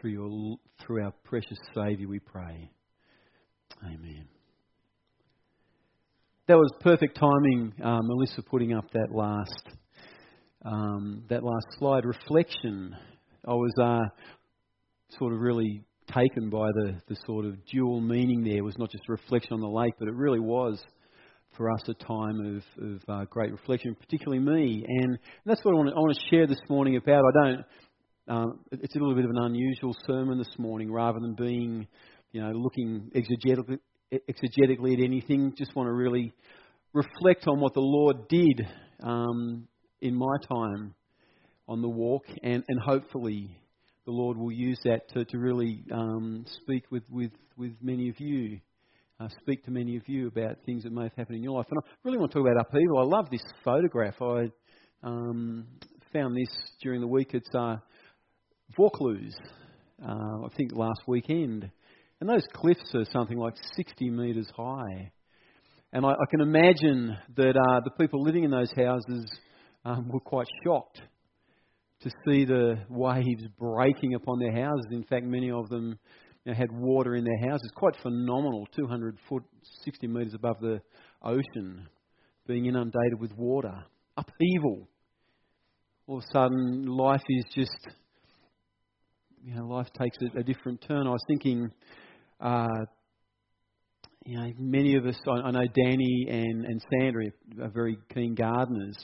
Through, 0.00 0.10
your, 0.10 0.56
through 0.80 1.02
our 1.02 1.12
precious 1.24 1.58
Saviour, 1.74 2.08
we 2.08 2.20
pray. 2.20 2.70
Amen. 3.84 4.28
That 6.46 6.56
was 6.56 6.72
perfect 6.80 7.18
timing, 7.18 7.72
uh, 7.82 7.98
Melissa, 8.02 8.42
putting 8.42 8.74
up 8.74 8.84
that 8.92 9.08
last 9.10 9.68
um, 10.64 11.24
that 11.28 11.42
last 11.42 11.66
slide. 11.78 12.04
Reflection. 12.04 12.94
I 13.46 13.52
was 13.54 13.72
uh, 13.82 15.16
sort 15.18 15.32
of 15.32 15.40
really 15.40 15.82
taken 16.14 16.48
by 16.48 16.68
the, 16.74 17.00
the 17.08 17.16
sort 17.26 17.44
of 17.44 17.56
dual 17.66 18.00
meaning 18.00 18.44
there. 18.44 18.58
It 18.58 18.64
was 18.64 18.78
not 18.78 18.90
just 18.90 19.04
a 19.08 19.12
reflection 19.12 19.52
on 19.52 19.60
the 19.60 19.68
lake, 19.68 19.94
but 19.98 20.08
it 20.08 20.14
really 20.14 20.40
was 20.40 20.80
for 21.56 21.70
us 21.70 21.82
a 21.88 21.94
time 21.94 22.62
of, 22.78 22.84
of 22.84 23.02
uh, 23.08 23.24
great 23.24 23.50
reflection, 23.50 23.96
particularly 23.98 24.38
me. 24.38 24.84
And 24.86 25.18
that's 25.44 25.64
what 25.64 25.72
I 25.72 25.76
want, 25.76 25.88
to, 25.88 25.94
I 25.94 25.98
want 25.98 26.16
to 26.16 26.28
share 26.30 26.46
this 26.46 26.60
morning 26.68 26.96
about. 26.96 27.24
I 27.24 27.44
don't. 27.44 27.64
Um, 28.28 28.58
it's 28.72 28.94
a 28.94 28.98
little 28.98 29.14
bit 29.14 29.24
of 29.24 29.30
an 29.30 29.38
unusual 29.42 29.96
sermon 30.06 30.36
this 30.36 30.58
morning, 30.58 30.92
rather 30.92 31.18
than 31.18 31.34
being, 31.34 31.86
you 32.30 32.42
know, 32.42 32.50
looking 32.50 33.10
exegetically, 33.16 33.78
exegetically 34.12 34.92
at 34.92 35.02
anything. 35.02 35.54
Just 35.56 35.74
want 35.74 35.86
to 35.86 35.94
really 35.94 36.34
reflect 36.92 37.48
on 37.48 37.58
what 37.58 37.72
the 37.72 37.80
Lord 37.80 38.28
did 38.28 38.68
um, 39.02 39.66
in 40.02 40.14
my 40.14 40.36
time 40.46 40.94
on 41.66 41.80
the 41.80 41.88
walk, 41.88 42.24
and, 42.42 42.62
and 42.68 42.80
hopefully 42.84 43.56
the 44.04 44.10
Lord 44.10 44.36
will 44.36 44.52
use 44.52 44.78
that 44.84 45.08
to, 45.14 45.24
to 45.24 45.38
really 45.38 45.82
um, 45.90 46.44
speak 46.62 46.84
with, 46.90 47.04
with, 47.10 47.32
with 47.56 47.72
many 47.80 48.10
of 48.10 48.20
you, 48.20 48.60
uh, 49.20 49.28
speak 49.40 49.64
to 49.64 49.70
many 49.70 49.96
of 49.96 50.06
you 50.06 50.28
about 50.28 50.58
things 50.66 50.82
that 50.82 50.92
may 50.92 51.04
have 51.04 51.14
happened 51.16 51.38
in 51.38 51.42
your 51.42 51.56
life. 51.56 51.66
And 51.70 51.80
I 51.82 51.88
really 52.04 52.18
want 52.18 52.30
to 52.32 52.38
talk 52.38 52.46
about 52.46 52.60
upheaval. 52.60 52.98
I 52.98 53.04
love 53.04 53.30
this 53.30 53.44
photograph. 53.64 54.20
I 54.20 54.50
um, 55.02 55.66
found 56.12 56.36
this 56.36 56.54
during 56.82 57.00
the 57.00 57.06
week. 57.06 57.30
It's 57.32 57.48
uh, 57.54 57.76
Vaucluse, 58.78 59.36
uh, 60.00 60.44
I 60.44 60.48
think 60.56 60.70
last 60.72 61.00
weekend. 61.08 61.68
And 62.20 62.30
those 62.30 62.46
cliffs 62.54 62.94
are 62.94 63.04
something 63.12 63.36
like 63.36 63.54
60 63.74 64.08
metres 64.10 64.48
high. 64.56 65.10
And 65.92 66.06
I, 66.06 66.10
I 66.10 66.26
can 66.30 66.40
imagine 66.40 67.16
that 67.36 67.56
uh, 67.56 67.80
the 67.82 67.90
people 67.98 68.22
living 68.22 68.44
in 68.44 68.52
those 68.52 68.70
houses 68.76 69.26
um, 69.84 70.08
were 70.08 70.20
quite 70.20 70.46
shocked 70.64 71.00
to 72.02 72.10
see 72.24 72.44
the 72.44 72.78
waves 72.88 73.42
breaking 73.58 74.14
upon 74.14 74.38
their 74.38 74.52
houses. 74.52 74.86
In 74.92 75.02
fact, 75.02 75.26
many 75.26 75.50
of 75.50 75.68
them 75.68 75.98
you 76.44 76.52
know, 76.52 76.56
had 76.56 76.68
water 76.70 77.16
in 77.16 77.24
their 77.24 77.50
houses. 77.50 77.68
Quite 77.74 77.96
phenomenal, 78.00 78.68
200 78.76 79.18
foot, 79.28 79.42
60 79.84 80.06
metres 80.06 80.34
above 80.34 80.60
the 80.60 80.80
ocean, 81.22 81.88
being 82.46 82.66
inundated 82.66 83.18
with 83.18 83.32
water. 83.36 83.74
Upheaval. 84.16 84.86
All 86.06 86.18
of 86.18 86.24
a 86.24 86.32
sudden, 86.32 86.86
life 86.86 87.24
is 87.28 87.44
just, 87.54 87.96
you 89.44 89.54
know, 89.54 89.66
life 89.66 89.88
takes 90.00 90.16
a, 90.22 90.38
a 90.38 90.42
different 90.42 90.84
turn. 90.86 91.06
I 91.06 91.10
was 91.10 91.24
thinking, 91.28 91.70
uh, 92.40 92.66
you 94.24 94.38
know, 94.38 94.52
many 94.58 94.96
of 94.96 95.06
us, 95.06 95.16
I, 95.26 95.30
I 95.30 95.50
know 95.50 95.66
Danny 95.74 96.26
and, 96.28 96.64
and 96.64 96.82
Sandra 96.90 97.26
are 97.62 97.70
very 97.70 97.98
keen 98.14 98.34
gardeners. 98.34 98.96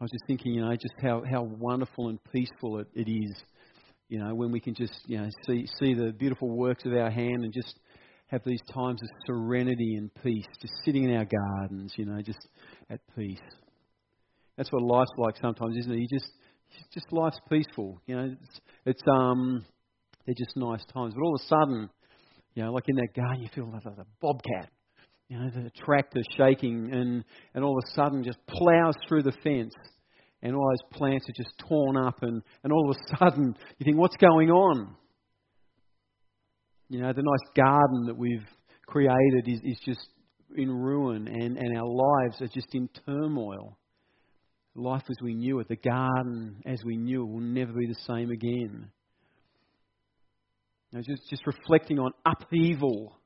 I 0.00 0.04
was 0.04 0.10
just 0.10 0.24
thinking, 0.26 0.54
you 0.54 0.60
know, 0.60 0.72
just 0.72 0.94
how, 1.02 1.22
how 1.28 1.42
wonderful 1.42 2.08
and 2.08 2.18
peaceful 2.32 2.78
it, 2.80 2.88
it 2.94 3.10
is, 3.10 3.42
you 4.08 4.18
know, 4.18 4.34
when 4.34 4.52
we 4.52 4.60
can 4.60 4.74
just, 4.74 5.00
you 5.06 5.18
know, 5.18 5.28
see, 5.46 5.66
see 5.80 5.94
the 5.94 6.12
beautiful 6.12 6.48
works 6.48 6.84
of 6.84 6.92
our 6.92 7.10
hand 7.10 7.44
and 7.44 7.52
just 7.52 7.74
have 8.28 8.42
these 8.44 8.60
times 8.74 9.00
of 9.02 9.08
serenity 9.26 9.94
and 9.96 10.10
peace, 10.22 10.44
just 10.60 10.74
sitting 10.84 11.04
in 11.04 11.16
our 11.16 11.24
gardens, 11.24 11.94
you 11.96 12.04
know, 12.04 12.20
just 12.20 12.46
at 12.90 13.00
peace. 13.16 13.38
That's 14.56 14.70
what 14.70 14.82
life's 14.82 15.10
like 15.16 15.36
sometimes, 15.40 15.76
isn't 15.78 15.92
it? 15.92 15.98
You 15.98 16.08
just, 16.08 16.30
just 16.92 17.12
life's 17.12 17.40
peaceful, 17.50 18.00
you 18.06 18.16
know. 18.16 18.36
It's, 18.40 18.60
it's 18.84 19.02
um, 19.10 19.64
they're 20.24 20.34
just 20.36 20.56
nice 20.56 20.84
times. 20.92 21.14
But 21.14 21.22
all 21.22 21.34
of 21.34 21.40
a 21.40 21.46
sudden, 21.46 21.90
you 22.54 22.64
know, 22.64 22.72
like 22.72 22.88
in 22.88 22.96
that 22.96 23.14
garden, 23.14 23.42
you 23.42 23.48
feel 23.54 23.70
like 23.72 23.84
a 23.84 24.06
bobcat 24.20 24.70
you 25.28 25.38
know, 25.38 25.50
the 25.50 25.70
tractor 25.70 26.20
shaking, 26.36 26.92
and, 26.92 27.24
and 27.54 27.64
all 27.64 27.76
of 27.76 27.84
a 27.84 27.94
sudden 27.94 28.22
just 28.22 28.38
plows 28.46 28.94
through 29.08 29.24
the 29.24 29.32
fence, 29.42 29.74
and 30.42 30.54
all 30.54 30.68
those 30.70 30.98
plants 30.98 31.26
are 31.28 31.42
just 31.42 31.52
torn 31.68 31.96
up, 31.96 32.22
and, 32.22 32.42
and 32.62 32.72
all 32.72 32.90
of 32.90 32.96
a 32.96 33.16
sudden 33.16 33.56
you 33.78 33.84
think, 33.84 33.96
what's 33.96 34.16
going 34.16 34.50
on? 34.50 34.94
You 36.88 37.00
know, 37.00 37.12
the 37.12 37.22
nice 37.22 37.52
garden 37.56 38.06
that 38.06 38.16
we've 38.16 38.46
created 38.86 39.48
is, 39.48 39.60
is 39.64 39.80
just 39.84 40.08
in 40.56 40.70
ruin, 40.70 41.26
and, 41.26 41.56
and 41.56 41.76
our 41.76 41.88
lives 41.88 42.40
are 42.40 42.48
just 42.48 42.72
in 42.74 42.88
turmoil. 43.04 43.76
Life 44.78 45.04
as 45.08 45.16
we 45.22 45.34
knew 45.34 45.58
it, 45.60 45.68
the 45.68 45.76
garden 45.76 46.62
as 46.66 46.78
we 46.84 46.96
knew 46.96 47.22
it, 47.22 47.26
will 47.26 47.40
never 47.40 47.72
be 47.72 47.86
the 47.86 47.98
same 48.06 48.30
again. 48.30 48.90
Just, 50.94 51.28
just 51.28 51.46
reflecting 51.46 51.98
on 51.98 52.12
upheaval 52.24 53.16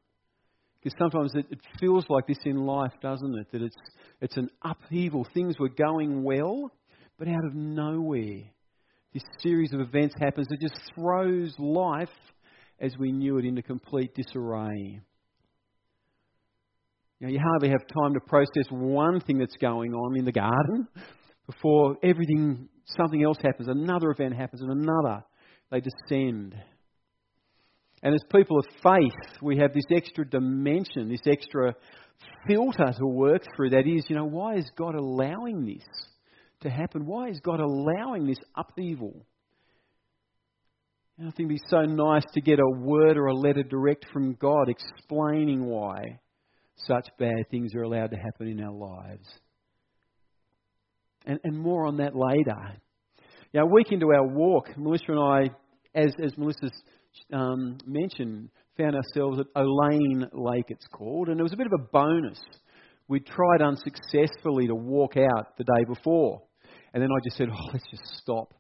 because 0.83 0.99
sometimes 0.99 1.33
it, 1.35 1.47
it 1.51 1.59
feels 1.79 2.05
like 2.09 2.27
this 2.27 2.39
in 2.45 2.65
life, 2.65 2.93
doesn't 3.03 3.39
it? 3.39 3.53
That 3.53 3.63
it's, 3.63 3.77
it's 4.21 4.37
an 4.37 4.49
upheaval. 4.65 5.27
Things 5.35 5.59
were 5.59 5.69
going 5.69 6.23
well, 6.23 6.71
but 7.19 7.29
out 7.29 7.45
of 7.45 7.55
nowhere, 7.55 8.45
this 9.13 9.23
series 9.41 9.75
of 9.75 9.81
events 9.81 10.15
happens 10.19 10.47
that 10.49 10.61
just 10.61 10.81
throws 10.95 11.55
life 11.59 12.09
as 12.81 12.97
we 12.99 13.13
knew 13.13 13.37
it 13.37 13.45
into 13.45 13.63
complete 13.63 14.15
disarray. 14.15 15.01
Now, 17.21 17.29
you 17.29 17.39
hardly 17.39 17.69
have 17.69 17.87
time 18.03 18.15
to 18.15 18.21
process 18.21 18.65
one 18.71 19.21
thing 19.21 19.39
that's 19.39 19.57
going 19.61 19.93
on 19.93 20.19
in 20.19 20.25
the 20.25 20.33
garden 20.33 20.89
before 21.47 21.97
everything, 22.03 22.69
something 22.85 23.23
else 23.23 23.39
happens, 23.43 23.69
another 23.69 24.11
event 24.11 24.35
happens, 24.35 24.63
and 24.63 24.71
another. 24.71 25.25
They 25.71 25.81
descend. 25.81 26.55
And 28.03 28.15
as 28.15 28.23
people 28.33 28.59
of 28.59 28.65
faith, 28.83 29.39
we 29.43 29.59
have 29.59 29.73
this 29.75 29.85
extra 29.95 30.25
dimension, 30.25 31.09
this 31.09 31.21
extra 31.27 31.75
filter 32.49 32.93
to 32.99 33.07
work 33.07 33.43
through. 33.55 33.71
That 33.71 33.87
is, 33.87 34.05
you 34.09 34.17
know, 34.17 34.25
why 34.25 34.57
is 34.57 34.71
God 34.77 34.95
allowing 34.95 35.67
this 35.67 35.87
to 36.63 36.71
happen? 36.71 37.07
Why 37.07 37.29
is 37.29 37.41
God 37.41 37.61
allowing 37.61 38.27
this 38.27 38.39
upheaval? 38.57 39.27
I 41.19 41.25
think 41.25 41.35
it'd 41.41 41.49
be 41.51 41.61
so 41.69 41.83
nice 41.83 42.25
to 42.33 42.41
get 42.41 42.59
a 42.59 42.79
word 42.79 43.19
or 43.19 43.27
a 43.27 43.35
letter 43.35 43.63
direct 43.63 44.07
from 44.11 44.35
God 44.35 44.71
explaining 44.71 45.67
why 45.67 46.19
such 46.77 47.09
bad 47.19 47.51
things 47.51 47.75
are 47.75 47.83
allowed 47.83 48.13
to 48.13 48.17
happen 48.17 48.49
in 48.49 48.63
our 48.63 48.73
lives. 48.73 49.29
And, 51.27 51.39
and 51.45 51.59
more 51.59 51.87
on 51.87 51.99
that 51.99 52.17
later. 52.17 52.57
A 53.55 53.67
week 53.67 53.93
into 53.93 54.07
our 54.07 54.27
walk, 54.27 54.69
Melissa 54.77 55.05
and 55.09 55.19
I, 55.19 55.51
as, 55.95 56.13
as 56.23 56.37
Melissa's 56.39 56.73
um, 57.33 57.79
mentioned, 57.85 58.49
found 58.79 58.95
ourselves 58.95 59.41
at 59.41 59.47
Olane 59.55 60.29
Lake, 60.33 60.67
it's 60.69 60.87
called, 60.87 61.29
and 61.29 61.39
it 61.39 61.43
was 61.43 61.53
a 61.53 61.57
bit 61.57 61.67
of 61.67 61.73
a 61.73 61.83
bonus. 61.93 62.41
We 63.09 63.21
tried 63.21 63.61
unsuccessfully 63.61 64.69
to 64.69 64.75
walk 64.75 65.17
out 65.17 65.57
the 65.59 65.65
day 65.65 65.85
before, 65.87 66.43
and 66.95 67.03
then 67.03 67.11
I 67.11 67.19
just 67.25 67.37
said, 67.37 67.49
oh, 67.51 67.71
let's 67.73 67.85
just 67.91 68.05
stop. 68.23 68.55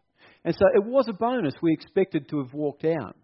And 0.44 0.54
so 0.54 0.66
it 0.74 0.84
was 0.84 1.06
a 1.08 1.12
bonus. 1.12 1.54
We 1.62 1.72
expected 1.72 2.28
to 2.30 2.38
have 2.38 2.52
walked 2.52 2.84
out. 2.84 3.16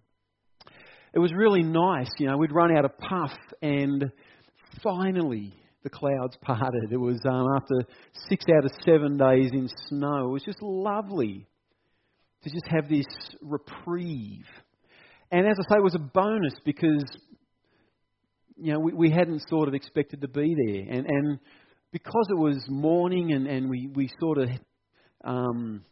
It 1.14 1.18
was 1.18 1.32
really 1.34 1.62
nice, 1.62 2.10
you 2.18 2.26
know, 2.28 2.36
we'd 2.36 2.52
run 2.52 2.76
out 2.76 2.84
of 2.84 2.96
puff, 2.98 3.36
and 3.60 4.12
finally 4.82 5.54
the 5.86 5.90
clouds 5.90 6.36
parted. 6.42 6.92
It 6.92 6.96
was 6.96 7.20
um, 7.24 7.46
after 7.56 7.88
six 8.28 8.44
out 8.56 8.64
of 8.64 8.72
seven 8.84 9.16
days 9.16 9.50
in 9.52 9.68
snow. 9.88 10.28
It 10.28 10.32
was 10.32 10.42
just 10.42 10.62
lovely 10.62 11.46
to 12.42 12.50
just 12.50 12.66
have 12.68 12.88
this 12.88 13.06
reprieve 13.40 14.46
and 15.30 15.46
as 15.46 15.56
I 15.58 15.74
say, 15.74 15.78
it 15.78 15.82
was 15.82 15.94
a 15.94 15.98
bonus 15.98 16.54
because 16.64 17.04
you 18.56 18.72
know 18.72 18.78
we, 18.78 18.92
we 18.92 19.10
hadn't 19.10 19.42
sort 19.48 19.68
of 19.68 19.74
expected 19.74 20.20
to 20.20 20.28
be 20.28 20.54
there, 20.54 20.96
and 20.96 21.06
and 21.06 21.38
because 21.92 22.26
it 22.30 22.38
was 22.38 22.64
morning 22.68 23.32
and 23.32 23.46
and 23.46 23.68
we 23.68 23.88
we 23.94 24.08
sort 24.20 24.38
of 24.38 24.48
um, 25.24 25.84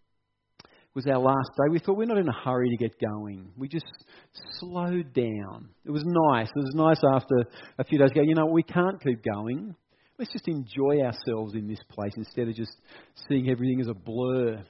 was 0.95 1.07
our 1.09 1.19
last 1.19 1.51
day, 1.57 1.73
we 1.73 1.81
thought 1.81 1.97
we're 1.97 2.07
not 2.07 2.19
in 2.19 2.29
a 2.29 2.45
hurry 2.45 2.69
to 2.71 2.77
get 2.77 2.93
going. 3.01 3.51
We 3.57 3.67
just 3.67 3.87
slowed 4.61 5.13
down. 5.13 5.71
It 5.85 5.91
was 5.91 6.05
nice. 6.07 6.49
It 6.55 6.61
was 6.61 6.75
nice 6.75 7.01
after 7.13 7.51
a 7.79 7.85
few 7.85 7.99
days 7.99 8.13
ago. 8.13 8.23
You 8.23 8.37
know, 8.37 8.47
we 8.47 8.63
can't 8.63 9.03
keep 9.03 9.25
going. 9.25 9.75
Let's 10.17 10.33
just 10.33 10.47
enjoy 10.47 11.01
ourselves 11.01 11.55
in 11.55 11.67
this 11.67 11.81
place 11.91 12.13
instead 12.17 12.47
of 12.49 12.55
just 12.55 12.73
seeing 13.29 13.51
everything 13.51 13.81
as 13.81 13.89
a 13.89 13.95
blur. 13.95 14.63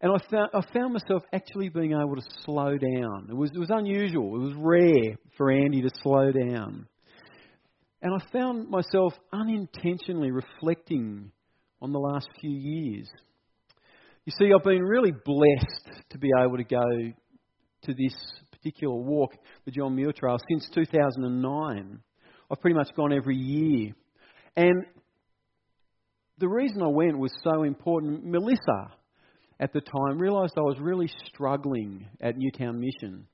And 0.00 0.12
I 0.12 0.18
found, 0.28 0.50
I 0.52 0.60
found 0.72 0.94
myself 0.94 1.22
actually 1.32 1.68
being 1.68 1.92
able 1.92 2.16
to 2.16 2.22
slow 2.44 2.76
down. 2.76 3.28
It 3.30 3.36
was, 3.36 3.50
it 3.54 3.58
was 3.58 3.70
unusual. 3.70 4.34
It 4.34 4.46
was 4.46 4.54
rare 4.56 5.16
for 5.36 5.52
Andy 5.52 5.80
to 5.82 5.90
slow 6.02 6.32
down. 6.32 6.88
And 8.02 8.12
I 8.12 8.32
found 8.32 8.68
myself 8.68 9.14
unintentionally 9.32 10.32
reflecting 10.32 11.30
on 11.80 11.92
the 11.92 12.00
last 12.00 12.26
few 12.40 12.50
years. 12.50 13.08
You 14.24 14.32
see, 14.36 14.50
I've 14.52 14.64
been 14.64 14.82
really 14.82 15.12
blessed 15.12 16.02
to 16.10 16.18
be 16.18 16.30
able 16.36 16.56
to 16.56 16.64
go 16.64 16.82
to 17.82 17.94
this 17.94 18.14
particular 18.50 18.96
walk, 18.96 19.34
the 19.66 19.70
John 19.70 19.94
Muir 19.94 20.12
Trail, 20.12 20.38
since 20.50 20.68
2009. 20.74 22.00
I've 22.50 22.60
pretty 22.60 22.76
much 22.76 22.88
gone 22.96 23.12
every 23.12 23.36
year. 23.36 23.92
And 24.56 24.84
the 26.38 26.48
reason 26.48 26.82
I 26.82 26.88
went 26.88 27.18
was 27.18 27.32
so 27.42 27.62
important. 27.62 28.24
Melissa 28.24 28.92
at 29.60 29.72
the 29.72 29.80
time 29.80 30.18
realised 30.18 30.54
I 30.56 30.62
was 30.62 30.78
really 30.80 31.08
struggling 31.26 32.06
at 32.20 32.36
Newtown 32.36 32.80
Mission. 32.80 33.26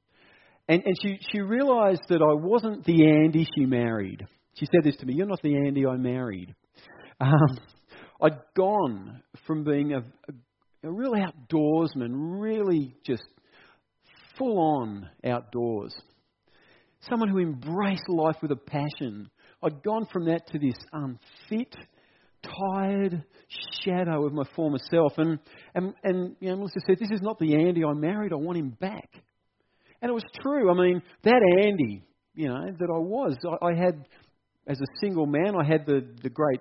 And, 0.68 0.82
and 0.84 0.94
she, 1.02 1.18
she 1.32 1.40
realised 1.40 2.02
that 2.10 2.20
I 2.20 2.34
wasn't 2.34 2.84
the 2.84 3.06
Andy 3.06 3.46
she 3.56 3.64
married. 3.64 4.26
She 4.54 4.66
said 4.66 4.84
this 4.84 4.96
to 4.96 5.06
me 5.06 5.14
You're 5.14 5.26
not 5.26 5.42
the 5.42 5.56
Andy 5.56 5.86
I 5.86 5.96
married. 5.96 6.54
Um, 7.20 7.58
I'd 8.20 8.38
gone 8.56 9.22
from 9.46 9.64
being 9.64 9.92
a, 9.92 9.98
a, 9.98 10.88
a 10.88 10.92
real 10.92 11.14
outdoorsman, 11.14 12.10
really 12.12 12.94
just 13.04 13.24
full 14.36 14.58
on 14.58 15.08
outdoors, 15.24 15.94
someone 17.08 17.28
who 17.28 17.38
embraced 17.38 18.08
life 18.08 18.36
with 18.42 18.52
a 18.52 18.56
passion. 18.56 19.30
I'd 19.62 19.82
gone 19.82 20.06
from 20.12 20.26
that 20.26 20.46
to 20.52 20.58
this 20.58 20.76
unfit, 20.92 21.74
tired 22.42 23.24
shadow 23.82 24.24
of 24.24 24.32
my 24.32 24.44
former 24.54 24.78
self. 24.90 25.14
And, 25.16 25.38
and, 25.74 25.94
and 26.04 26.36
you 26.40 26.50
know, 26.50 26.56
Melissa 26.56 26.80
said, 26.86 26.98
This 27.00 27.10
is 27.10 27.22
not 27.22 27.38
the 27.38 27.54
Andy 27.54 27.84
I 27.84 27.92
married. 27.92 28.32
I 28.32 28.36
want 28.36 28.58
him 28.58 28.70
back. 28.70 29.10
And 30.00 30.10
it 30.10 30.14
was 30.14 30.24
true. 30.42 30.70
I 30.70 30.74
mean, 30.74 31.02
that 31.24 31.40
Andy, 31.64 32.04
you 32.34 32.48
know, 32.48 32.66
that 32.78 32.88
I 32.88 32.98
was, 32.98 33.36
I, 33.44 33.66
I 33.66 33.74
had, 33.74 34.06
as 34.66 34.78
a 34.80 34.86
single 35.00 35.26
man, 35.26 35.54
I 35.60 35.66
had 35.66 35.86
the, 35.86 36.06
the 36.22 36.30
great 36.30 36.60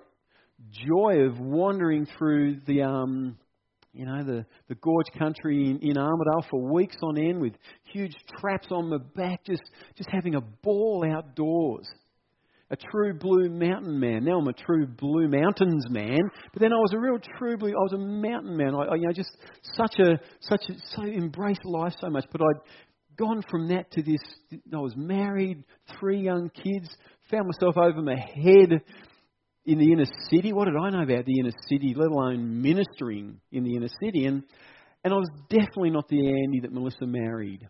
joy 0.72 1.20
of 1.20 1.38
wandering 1.38 2.08
through 2.18 2.56
the, 2.66 2.82
um, 2.82 3.38
you 3.92 4.06
know, 4.06 4.24
the, 4.24 4.44
the 4.68 4.74
gorge 4.74 5.06
country 5.16 5.70
in, 5.70 5.78
in 5.88 5.94
Armidale 5.94 6.48
for 6.50 6.60
weeks 6.72 6.96
on 7.00 7.16
end 7.16 7.40
with 7.40 7.52
huge 7.92 8.14
traps 8.40 8.66
on 8.72 8.90
my 8.90 8.98
back, 9.14 9.44
just, 9.44 9.62
just 9.96 10.10
having 10.10 10.34
a 10.34 10.40
ball 10.40 11.04
outdoors 11.08 11.88
a 12.70 12.76
true 12.76 13.14
blue 13.14 13.48
mountain 13.48 13.98
man. 13.98 14.24
Now 14.24 14.38
I'm 14.38 14.48
a 14.48 14.52
true 14.52 14.86
blue 14.86 15.28
mountains 15.28 15.86
man. 15.88 16.20
But 16.52 16.60
then 16.60 16.72
I 16.72 16.76
was 16.76 16.92
a 16.92 16.98
real 16.98 17.18
true 17.38 17.56
blue. 17.56 17.70
I 17.70 17.82
was 17.82 17.94
a 17.94 17.98
mountain 17.98 18.56
man. 18.56 18.74
I, 18.74 18.92
I 18.92 18.94
you 18.96 19.06
know, 19.06 19.12
just 19.12 19.36
such 19.62 19.98
a 19.98 20.18
such 20.40 20.62
a 20.68 20.74
so 20.94 21.02
embraced 21.02 21.64
life 21.64 21.94
so 22.00 22.10
much. 22.10 22.26
But 22.30 22.42
I'd 22.42 23.16
gone 23.16 23.42
from 23.50 23.68
that 23.68 23.90
to 23.92 24.02
this. 24.02 24.20
I 24.52 24.76
was 24.76 24.94
married, 24.96 25.64
three 25.98 26.20
young 26.20 26.50
kids, 26.50 26.88
found 27.30 27.46
myself 27.46 27.76
over 27.76 28.02
my 28.02 28.16
head 28.16 28.82
in 29.64 29.78
the 29.78 29.92
inner 29.92 30.06
city. 30.30 30.52
What 30.52 30.66
did 30.66 30.76
I 30.76 30.90
know 30.90 31.02
about 31.02 31.24
the 31.24 31.40
inner 31.40 31.52
city, 31.68 31.94
let 31.96 32.10
alone 32.10 32.62
ministering 32.62 33.40
in 33.50 33.64
the 33.64 33.76
inner 33.76 33.90
city? 34.02 34.26
And 34.26 34.44
and 35.04 35.14
I 35.14 35.16
was 35.16 35.30
definitely 35.48 35.90
not 35.90 36.08
the 36.08 36.18
Andy 36.18 36.60
that 36.60 36.72
Melissa 36.72 37.06
married. 37.06 37.66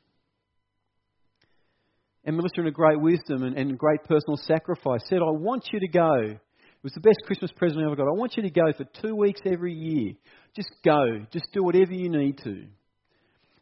And 2.29 2.37
Melissa, 2.37 2.61
in 2.61 2.67
a 2.67 2.71
great 2.71 3.01
wisdom 3.01 3.43
and, 3.43 3.57
and 3.57 3.79
great 3.79 4.05
personal 4.05 4.37
sacrifice, 4.37 5.01
said, 5.09 5.21
I 5.21 5.31
want 5.31 5.69
you 5.73 5.81
to 5.81 5.89
go. 5.89 6.13
It 6.25 6.83
was 6.83 6.93
the 6.93 7.01
best 7.01 7.21
Christmas 7.25 7.51
present 7.53 7.81
I 7.81 7.87
ever 7.87 7.97
got. 7.97 8.03
I 8.03 8.19
want 8.19 8.37
you 8.37 8.43
to 8.43 8.51
go 8.51 8.71
for 8.77 8.85
two 9.01 9.17
weeks 9.17 9.41
every 9.47 9.73
year. 9.73 10.13
Just 10.55 10.69
go. 10.85 11.25
Just 11.33 11.47
do 11.55 11.65
whatever 11.65 11.95
you 11.95 12.11
need 12.11 12.37
to. 12.45 12.67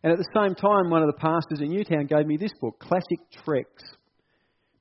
And 0.03 0.13
at 0.13 0.19
the 0.19 0.29
same 0.35 0.57
time, 0.57 0.91
one 0.91 1.01
of 1.01 1.07
the 1.07 1.17
pastors 1.17 1.61
in 1.61 1.69
Newtown 1.69 2.07
gave 2.07 2.27
me 2.27 2.39
this 2.39 2.51
book, 2.61 2.81
Classic 2.81 3.21
Treks, 3.45 3.85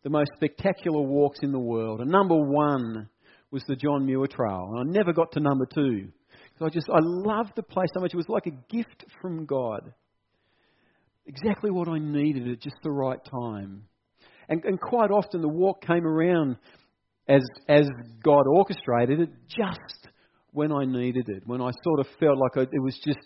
the 0.02 0.10
most 0.10 0.32
spectacular 0.36 1.02
walks 1.02 1.42
in 1.44 1.52
the 1.52 1.60
world. 1.60 2.02
And 2.02 2.10
number 2.10 2.38
one 2.38 3.08
was 3.52 3.62
the 3.68 3.76
John 3.76 4.08
Muir 4.08 4.26
Trail. 4.26 4.72
And 4.72 4.80
I 4.80 4.92
never 4.92 5.14
got 5.14 5.32
to 5.34 5.40
number 5.40 5.68
two. 5.72 6.08
So 6.58 6.66
I 6.66 6.70
just, 6.70 6.90
I 6.90 7.02
loved 7.04 7.52
the 7.56 7.62
place 7.62 7.90
so 7.94 8.02
much. 8.02 8.16
It 8.16 8.18
was 8.18 8.30
like 8.30 8.48
a 8.48 8.76
gift 8.76 9.06
from 9.22 9.46
God 9.46 9.94
exactly 11.28 11.72
what 11.72 11.88
I 11.88 12.00
needed 12.00 12.50
at 12.50 12.62
just 12.62 12.78
the 12.84 12.92
right 12.92 13.20
time. 13.24 13.84
And, 14.48 14.64
and 14.64 14.80
quite 14.80 15.12
often 15.12 15.42
the 15.42 15.48
walk 15.48 15.86
came 15.86 16.06
around 16.06 16.58
as, 17.28 17.42
as 17.68 17.88
God 18.24 18.46
orchestrated 18.48 19.20
it 19.20 19.30
just 19.48 20.08
when 20.52 20.72
I 20.72 20.86
needed 20.86 21.28
it, 21.28 21.44
when 21.46 21.62
I 21.62 21.72
sort 21.84 22.00
of 22.00 22.08
felt 22.20 22.38
like 22.38 22.68
it 22.72 22.82
was 22.82 22.98
just, 23.04 23.20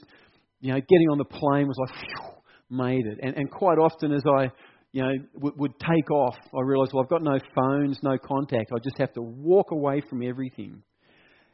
you 0.61 0.71
know, 0.71 0.79
getting 0.79 1.09
on 1.11 1.17
the 1.17 1.25
plane 1.25 1.67
was 1.67 1.77
like, 1.77 1.95
phew, 1.99 2.77
made 2.77 3.05
it. 3.05 3.19
And, 3.21 3.35
and 3.35 3.51
quite 3.51 3.77
often 3.77 4.11
as 4.11 4.23
I, 4.25 4.49
you 4.91 5.03
know, 5.03 5.13
w- 5.35 5.55
would 5.57 5.73
take 5.79 6.09
off, 6.09 6.35
I 6.55 6.61
realised, 6.61 6.91
well, 6.93 7.03
I've 7.03 7.09
got 7.09 7.21
no 7.21 7.37
phones, 7.53 7.99
no 8.01 8.17
contact. 8.17 8.71
I 8.73 8.79
just 8.83 8.97
have 8.97 9.13
to 9.13 9.21
walk 9.21 9.71
away 9.71 10.01
from 10.09 10.23
everything. 10.23 10.81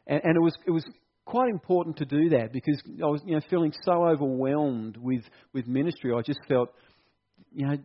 And, 0.06 0.20
and 0.24 0.36
it 0.36 0.40
was, 0.40 0.54
it 0.66 0.70
was 0.70 0.84
quite 1.26 1.50
important 1.50 1.96
to 1.98 2.04
do 2.04 2.30
that 2.30 2.52
because 2.52 2.80
I 3.02 3.06
was, 3.06 3.20
you 3.26 3.34
know, 3.34 3.40
feeling 3.50 3.72
so 3.82 4.06
overwhelmed 4.06 4.96
with, 4.96 5.24
with 5.52 5.66
ministry. 5.66 6.12
I 6.16 6.22
just 6.22 6.38
felt, 6.48 6.70
you 7.52 7.66
know, 7.66 7.76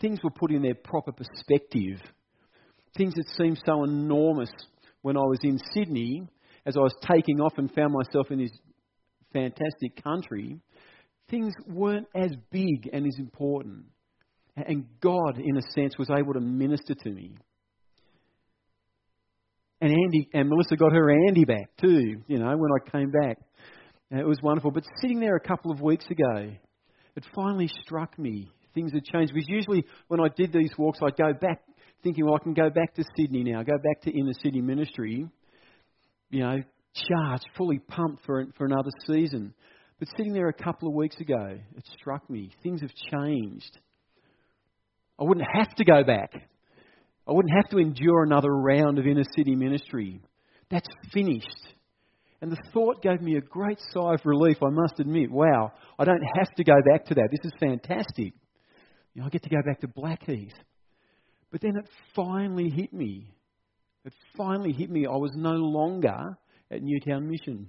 things 0.00 0.18
were 0.22 0.30
put 0.30 0.50
in 0.50 0.62
their 0.62 0.74
proper 0.74 1.12
perspective. 1.12 2.00
Things 2.96 3.14
that 3.14 3.28
seemed 3.36 3.60
so 3.64 3.84
enormous 3.84 4.50
when 5.02 5.16
I 5.16 5.20
was 5.20 5.38
in 5.42 5.58
Sydney, 5.72 6.26
as 6.66 6.76
I 6.76 6.80
was 6.80 6.94
taking 7.10 7.40
off 7.40 7.54
and 7.56 7.72
found 7.72 7.94
myself 7.94 8.30
in 8.30 8.38
this 8.40 8.50
fantastic 9.32 10.02
country, 10.02 10.58
things 11.30 11.54
weren't 11.66 12.08
as 12.14 12.32
big 12.50 12.90
and 12.92 13.06
as 13.06 13.16
important. 13.18 13.84
And 14.56 14.86
God, 15.00 15.38
in 15.38 15.56
a 15.56 15.62
sense, 15.72 15.96
was 15.98 16.10
able 16.10 16.32
to 16.32 16.40
minister 16.40 16.94
to 17.04 17.10
me. 17.10 17.36
And 19.80 19.92
Andy 19.92 20.28
and 20.34 20.48
Melissa 20.48 20.76
got 20.76 20.92
her 20.92 21.10
Andy 21.28 21.44
back 21.44 21.70
too, 21.80 22.22
you 22.26 22.38
know, 22.38 22.56
when 22.56 22.70
I 22.72 22.90
came 22.90 23.10
back. 23.10 23.38
And 24.10 24.20
it 24.20 24.26
was 24.26 24.38
wonderful. 24.42 24.70
But 24.70 24.84
sitting 25.00 25.20
there 25.20 25.36
a 25.36 25.40
couple 25.40 25.70
of 25.70 25.80
weeks 25.80 26.06
ago, 26.10 26.50
it 27.14 27.24
finally 27.34 27.70
struck 27.84 28.18
me. 28.18 28.50
Things 28.74 28.92
had 28.92 29.04
changed. 29.04 29.32
Because 29.34 29.48
usually 29.48 29.84
when 30.08 30.20
I 30.20 30.28
did 30.36 30.52
these 30.52 30.72
walks, 30.78 30.98
I'd 31.02 31.16
go 31.16 31.32
back 31.32 31.62
thinking, 32.02 32.24
well, 32.24 32.34
I 32.34 32.42
can 32.42 32.54
go 32.54 32.70
back 32.70 32.94
to 32.94 33.04
Sydney 33.16 33.44
now, 33.44 33.62
go 33.62 33.76
back 33.76 34.02
to 34.02 34.10
inner 34.10 34.32
city 34.42 34.60
ministry, 34.60 35.26
you 36.30 36.40
know, 36.40 36.58
charged, 36.94 37.46
fully 37.56 37.78
pumped 37.78 38.24
for, 38.24 38.46
for 38.56 38.66
another 38.66 38.90
season. 39.06 39.52
But 39.98 40.08
sitting 40.16 40.32
there 40.32 40.48
a 40.48 40.52
couple 40.52 40.88
of 40.88 40.94
weeks 40.94 41.16
ago, 41.20 41.58
it 41.76 41.84
struck 41.98 42.28
me. 42.30 42.50
Things 42.62 42.82
have 42.82 42.92
changed. 43.12 43.78
I 45.18 45.24
wouldn't 45.24 45.46
have 45.52 45.74
to 45.76 45.84
go 45.84 46.04
back. 46.04 46.32
I 47.28 47.32
wouldn't 47.32 47.54
have 47.54 47.68
to 47.70 47.78
endure 47.78 48.22
another 48.22 48.50
round 48.50 48.98
of 48.98 49.06
inner 49.06 49.24
city 49.36 49.54
ministry. 49.54 50.20
That's 50.70 50.88
finished. 51.12 51.46
And 52.40 52.50
the 52.50 52.62
thought 52.72 53.02
gave 53.02 53.20
me 53.20 53.36
a 53.36 53.40
great 53.40 53.78
sigh 53.90 54.14
of 54.14 54.20
relief, 54.24 54.58
I 54.62 54.70
must 54.70 55.00
admit. 55.00 55.30
Wow, 55.30 55.72
I 55.98 56.04
don't 56.04 56.22
have 56.36 56.54
to 56.56 56.64
go 56.64 56.74
back 56.90 57.04
to 57.06 57.14
that. 57.14 57.28
This 57.30 57.44
is 57.44 57.52
fantastic. 57.60 58.32
You 59.14 59.20
know, 59.20 59.26
I 59.26 59.30
get 59.30 59.42
to 59.42 59.50
go 59.50 59.60
back 59.66 59.80
to 59.80 59.88
Blackheath. 59.88 60.54
But 61.50 61.60
then 61.60 61.76
it 61.76 61.88
finally 62.14 62.70
hit 62.70 62.92
me. 62.92 63.26
It 64.04 64.12
finally 64.36 64.72
hit 64.72 64.90
me. 64.90 65.06
I 65.06 65.16
was 65.16 65.32
no 65.34 65.52
longer 65.52 66.38
at 66.70 66.82
Newtown 66.82 67.28
Mission. 67.28 67.68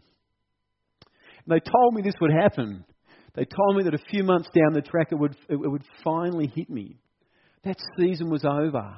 And 1.45 1.47
they 1.47 1.59
told 1.59 1.95
me 1.95 2.01
this 2.01 2.15
would 2.21 2.31
happen. 2.31 2.85
They 3.33 3.45
told 3.45 3.77
me 3.77 3.83
that 3.83 3.93
a 3.93 4.09
few 4.09 4.23
months 4.23 4.49
down 4.53 4.73
the 4.73 4.81
track 4.81 5.07
it 5.11 5.15
would, 5.15 5.35
it 5.49 5.55
would 5.55 5.83
finally 6.03 6.51
hit 6.55 6.69
me. 6.69 6.97
That 7.63 7.77
season 7.97 8.29
was 8.29 8.45
over. 8.45 8.95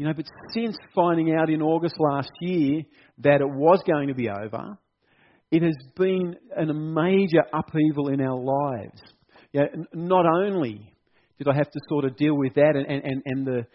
You 0.00 0.06
know, 0.06 0.14
but 0.14 0.24
since 0.54 0.78
finding 0.94 1.34
out 1.34 1.50
in 1.50 1.60
August 1.60 1.96
last 1.98 2.30
year 2.40 2.84
that 3.18 3.42
it 3.42 3.50
was 3.50 3.82
going 3.86 4.08
to 4.08 4.14
be 4.14 4.30
over, 4.30 4.78
it 5.50 5.62
has 5.62 5.76
been 5.94 6.36
a 6.56 6.72
major 6.72 7.42
upheaval 7.52 8.08
in 8.08 8.22
our 8.22 8.40
lives. 8.40 8.98
You 9.52 9.60
know, 9.60 9.84
not 9.92 10.24
only 10.24 10.90
did 11.36 11.48
I 11.48 11.54
have 11.54 11.70
to 11.70 11.80
sort 11.90 12.06
of 12.06 12.16
deal 12.16 12.34
with 12.34 12.54
that 12.54 12.76
and, 12.76 12.86
and, 13.04 13.22
and 13.26 13.46
the, 13.46 13.66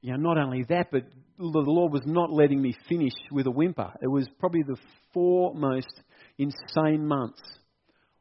you 0.00 0.10
know, 0.10 0.34
not 0.34 0.38
only 0.38 0.64
that, 0.70 0.88
but 0.90 1.04
the 1.38 1.44
Lord 1.44 1.92
was 1.92 2.02
not 2.04 2.32
letting 2.32 2.60
me 2.60 2.74
finish 2.88 3.14
with 3.30 3.46
a 3.46 3.52
whimper. 3.52 3.92
It 4.02 4.10
was 4.10 4.26
probably 4.40 4.62
the 4.66 4.78
four 5.12 5.54
most 5.54 6.02
insane 6.36 7.06
months 7.06 7.42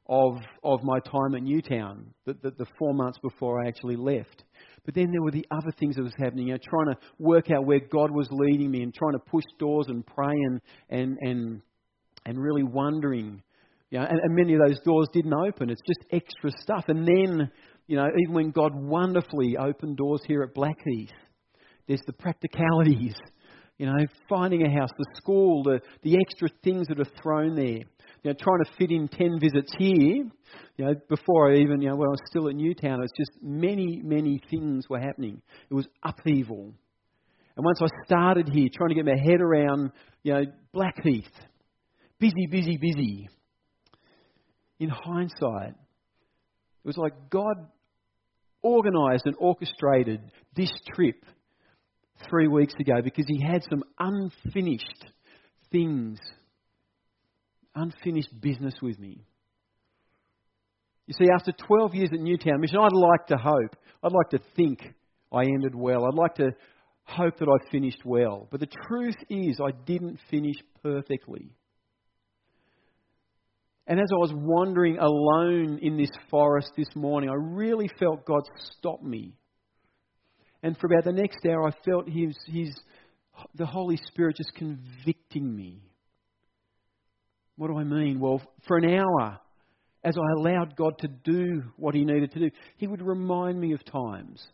of, 0.05 0.37
of 0.63 0.83
my 0.83 0.99
time 0.99 1.33
at 1.35 1.41
Newtown, 1.41 2.13
the, 2.27 2.33
the, 2.43 2.51
the 2.51 2.67
four 2.77 2.93
months 2.93 3.17
before 3.23 3.65
I 3.65 3.69
actually 3.69 3.95
left. 3.95 4.43
But 4.85 4.95
then 4.95 5.11
there 5.11 5.21
were 5.21 5.31
the 5.31 5.45
other 5.49 5.71
things 5.79 5.95
that 5.95 6.03
was 6.03 6.13
happening, 6.17 6.47
you 6.47 6.53
know, 6.53 6.59
trying 6.61 6.93
to 6.93 6.97
work 7.17 7.49
out 7.51 7.65
where 7.65 7.79
God 7.79 8.11
was 8.11 8.27
leading 8.31 8.69
me 8.69 8.81
and 8.83 8.93
trying 8.93 9.13
to 9.13 9.19
push 9.19 9.45
doors 9.57 9.87
and 9.87 10.05
pray 10.05 10.33
and, 10.33 10.61
and, 10.89 11.17
and, 11.21 11.61
and 12.25 12.37
really 12.37 12.63
wondering. 12.63 13.41
You 13.89 13.99
know, 13.99 14.05
and, 14.05 14.19
and 14.19 14.35
many 14.35 14.55
of 14.55 14.59
those 14.67 14.79
doors 14.81 15.07
didn't 15.13 15.33
open. 15.33 15.69
It's 15.69 15.81
just 15.87 16.05
extra 16.11 16.51
stuff. 16.61 16.85
And 16.89 17.07
then, 17.07 17.49
you 17.87 17.95
know, 17.95 18.07
even 18.23 18.35
when 18.35 18.51
God 18.51 18.73
wonderfully 18.75 19.55
opened 19.57 19.97
doors 19.97 20.21
here 20.27 20.43
at 20.43 20.53
Blackheath, 20.53 21.11
there's 21.87 22.01
the 22.05 22.13
practicalities. 22.13 23.15
You 23.77 23.87
know, 23.87 24.05
finding 24.29 24.65
a 24.65 24.71
house, 24.71 24.91
the 24.97 25.05
school, 25.15 25.63
the, 25.63 25.79
the 26.03 26.17
extra 26.17 26.49
things 26.63 26.87
that 26.87 26.99
are 26.99 27.21
thrown 27.21 27.55
there 27.55 27.83
you 28.23 28.31
know, 28.31 28.37
trying 28.39 28.63
to 28.63 28.71
fit 28.77 28.91
in 28.91 29.07
10 29.09 29.39
visits 29.39 29.73
here, 29.77 30.23
you 30.77 30.85
know, 30.85 30.95
before 31.09 31.51
I 31.51 31.57
even, 31.57 31.81
you 31.81 31.89
know, 31.89 31.95
when 31.95 32.07
I 32.07 32.11
was 32.11 32.21
still 32.29 32.47
at 32.47 32.55
Newtown, 32.55 32.99
it 32.99 33.01
was 33.01 33.11
just 33.17 33.31
many, 33.41 34.01
many 34.01 34.41
things 34.49 34.85
were 34.89 34.99
happening. 34.99 35.41
It 35.69 35.73
was 35.73 35.87
upheaval. 36.03 36.73
And 37.55 37.65
once 37.65 37.79
I 37.81 37.87
started 38.05 38.49
here, 38.51 38.69
trying 38.73 38.89
to 38.89 38.95
get 38.95 39.05
my 39.05 39.17
head 39.21 39.41
around, 39.41 39.91
you 40.23 40.33
know, 40.33 40.45
Blackheath, 40.71 41.29
busy, 42.17 42.47
busy, 42.49 42.77
busy. 42.77 43.27
In 44.79 44.89
hindsight, 44.89 45.69
it 45.69 46.87
was 46.87 46.97
like 46.97 47.13
God 47.29 47.55
organised 48.63 49.25
and 49.25 49.35
orchestrated 49.37 50.21
this 50.55 50.71
trip 50.95 51.25
three 52.29 52.47
weeks 52.47 52.73
ago 52.79 53.01
because 53.03 53.25
He 53.27 53.45
had 53.45 53.63
some 53.69 53.83
unfinished 53.99 55.05
things 55.71 56.19
unfinished 57.75 58.29
business 58.41 58.75
with 58.81 58.99
me. 58.99 59.25
You 61.07 61.13
see, 61.17 61.29
after 61.33 61.51
12 61.51 61.95
years 61.95 62.09
at 62.13 62.19
Newtown 62.19 62.61
Mission, 62.61 62.77
I'd 62.79 62.93
like 62.93 63.27
to 63.27 63.37
hope, 63.37 63.75
I'd 64.03 64.11
like 64.11 64.29
to 64.31 64.39
think 64.55 64.79
I 65.31 65.41
ended 65.41 65.75
well. 65.75 66.05
I'd 66.05 66.13
like 66.13 66.35
to 66.35 66.51
hope 67.03 67.37
that 67.39 67.49
I 67.49 67.71
finished 67.71 68.05
well. 68.05 68.47
But 68.49 68.61
the 68.61 68.69
truth 68.87 69.17
is, 69.29 69.59
I 69.59 69.71
didn't 69.85 70.19
finish 70.31 70.55
perfectly. 70.81 71.51
And 73.85 73.99
as 73.99 74.07
I 74.13 74.15
was 74.15 74.31
wandering 74.33 74.97
alone 74.97 75.79
in 75.81 75.97
this 75.97 76.11
forest 76.31 76.71
this 76.77 76.95
morning, 76.95 77.29
I 77.29 77.35
really 77.35 77.89
felt 77.99 78.25
God 78.25 78.43
stop 78.77 79.03
me. 79.03 79.33
And 80.61 80.77
for 80.77 80.87
about 80.87 81.03
the 81.03 81.11
next 81.11 81.45
hour, 81.45 81.67
I 81.67 81.71
felt 81.83 82.07
His, 82.07 82.37
His, 82.47 82.73
the 83.55 83.65
Holy 83.65 83.97
Spirit 84.07 84.37
just 84.37 84.53
convicting 84.55 85.53
me. 85.53 85.81
What 87.55 87.67
do 87.67 87.77
I 87.77 87.83
mean? 87.83 88.19
Well, 88.19 88.41
for 88.67 88.77
an 88.77 88.89
hour, 88.89 89.39
as 90.03 90.15
I 90.17 90.39
allowed 90.39 90.75
God 90.75 90.97
to 90.99 91.07
do 91.07 91.63
what 91.77 91.95
He 91.95 92.03
needed 92.03 92.31
to 92.33 92.39
do, 92.39 92.49
He 92.77 92.87
would 92.87 93.01
remind 93.01 93.59
me 93.59 93.73
of 93.73 93.85
times 93.85 94.45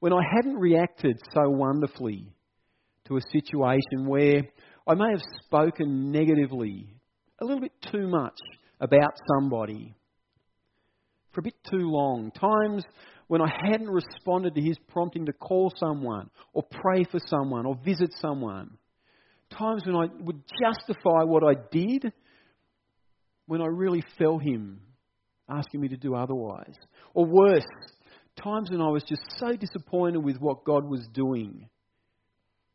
when 0.00 0.12
I 0.12 0.20
hadn't 0.34 0.56
reacted 0.56 1.18
so 1.32 1.48
wonderfully 1.48 2.32
to 3.06 3.16
a 3.16 3.20
situation 3.32 4.06
where 4.06 4.42
I 4.86 4.94
may 4.94 5.10
have 5.10 5.22
spoken 5.44 6.10
negatively, 6.10 6.88
a 7.40 7.44
little 7.44 7.60
bit 7.60 7.72
too 7.90 8.08
much 8.08 8.38
about 8.80 9.12
somebody 9.34 9.94
for 11.32 11.40
a 11.40 11.44
bit 11.44 11.54
too 11.70 11.88
long. 11.90 12.30
Times 12.32 12.84
when 13.26 13.40
I 13.40 13.50
hadn't 13.62 13.90
responded 13.90 14.54
to 14.54 14.60
his 14.60 14.76
prompting 14.88 15.26
to 15.26 15.32
call 15.32 15.72
someone 15.76 16.30
or 16.52 16.62
pray 16.62 17.04
for 17.04 17.18
someone 17.26 17.66
or 17.66 17.76
visit 17.84 18.12
someone. 18.20 18.76
Times 19.50 19.82
when 19.86 19.96
I 19.96 20.06
would 20.20 20.42
justify 20.60 21.24
what 21.24 21.42
I 21.44 21.54
did 21.70 22.12
when 23.46 23.60
I 23.60 23.66
really 23.66 24.02
felt 24.18 24.42
him 24.42 24.80
asking 25.48 25.80
me 25.80 25.88
to 25.88 25.96
do 25.96 26.14
otherwise. 26.14 26.74
Or 27.12 27.26
worse, 27.26 27.66
times 28.42 28.70
when 28.70 28.80
I 28.80 28.88
was 28.88 29.04
just 29.04 29.22
so 29.38 29.54
disappointed 29.56 30.18
with 30.24 30.38
what 30.38 30.64
God 30.64 30.84
was 30.84 31.06
doing 31.12 31.68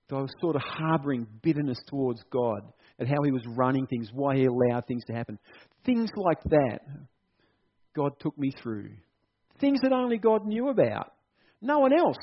that 0.09 0.15
I 0.15 0.21
was 0.21 0.31
sort 0.41 0.55
of 0.55 0.61
harboring 0.63 1.27
bitterness 1.41 1.79
towards 1.88 2.21
God 2.31 2.61
at 2.99 3.07
how 3.07 3.21
He 3.23 3.31
was 3.31 3.45
running 3.47 3.85
things, 3.88 4.09
why 4.13 4.35
He 4.35 4.45
allowed 4.45 4.85
things 4.88 5.03
to 5.05 5.13
happen. 5.13 5.38
Things 5.85 6.09
like 6.15 6.41
that, 6.45 6.79
God 7.95 8.13
took 8.19 8.38
me 8.38 8.51
through. 8.61 8.91
Things 9.59 9.81
that 9.81 9.93
only 9.93 10.17
God 10.17 10.45
knew 10.45 10.69
about. 10.69 11.13
No 11.61 11.79
one 11.79 11.93
else 11.93 12.17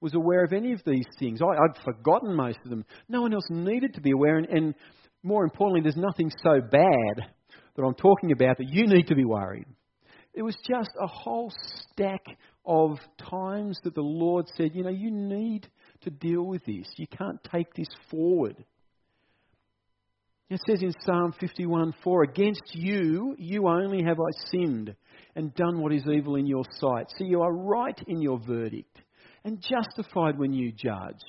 was 0.00 0.14
aware 0.14 0.44
of 0.44 0.52
any 0.52 0.72
of 0.72 0.82
these 0.86 1.06
things. 1.18 1.40
I, 1.42 1.46
would 1.46 1.78
forgotten 1.84 2.34
most 2.34 2.58
of 2.64 2.70
them. 2.70 2.84
No 3.08 3.22
one 3.22 3.34
else 3.34 3.46
needed 3.50 3.94
to 3.94 4.00
be 4.00 4.12
aware. 4.12 4.36
And, 4.36 4.46
and 4.46 4.74
more 5.22 5.44
importantly, 5.44 5.80
there's 5.82 5.96
nothing 5.96 6.30
so 6.42 6.60
bad 6.60 7.26
that 7.76 7.82
I'm 7.82 7.94
talking 7.94 8.32
about 8.32 8.58
that 8.58 8.68
you 8.68 8.86
need 8.86 9.08
to 9.08 9.14
be 9.14 9.24
worried. 9.24 9.66
It 10.32 10.42
was 10.42 10.56
just 10.68 10.90
a 11.00 11.06
whole 11.06 11.52
stack 11.92 12.24
of 12.66 12.98
times 13.30 13.78
that 13.84 13.94
the 13.94 14.00
Lord 14.00 14.46
said, 14.56 14.74
you 14.74 14.82
know, 14.82 14.90
you 14.90 15.10
need 15.10 15.68
to 16.02 16.10
deal 16.10 16.42
with 16.42 16.64
this. 16.64 16.86
You 16.96 17.06
can't 17.06 17.38
take 17.52 17.72
this 17.74 17.88
forward. 18.10 18.64
It 20.50 20.60
says 20.68 20.82
in 20.82 20.92
Psalm 21.00 21.32
51:4, 21.40 22.24
Against 22.24 22.74
you, 22.74 23.34
you 23.38 23.66
only 23.66 24.02
have 24.04 24.18
I 24.20 24.50
sinned 24.50 24.94
and 25.34 25.54
done 25.54 25.80
what 25.80 25.92
is 25.92 26.04
evil 26.06 26.36
in 26.36 26.46
your 26.46 26.64
sight. 26.78 27.06
So 27.16 27.24
you 27.24 27.42
are 27.42 27.52
right 27.52 27.98
in 28.06 28.20
your 28.20 28.38
verdict 28.38 28.98
and 29.44 29.62
justified 29.62 30.38
when 30.38 30.52
you 30.52 30.72
judge. 30.72 31.20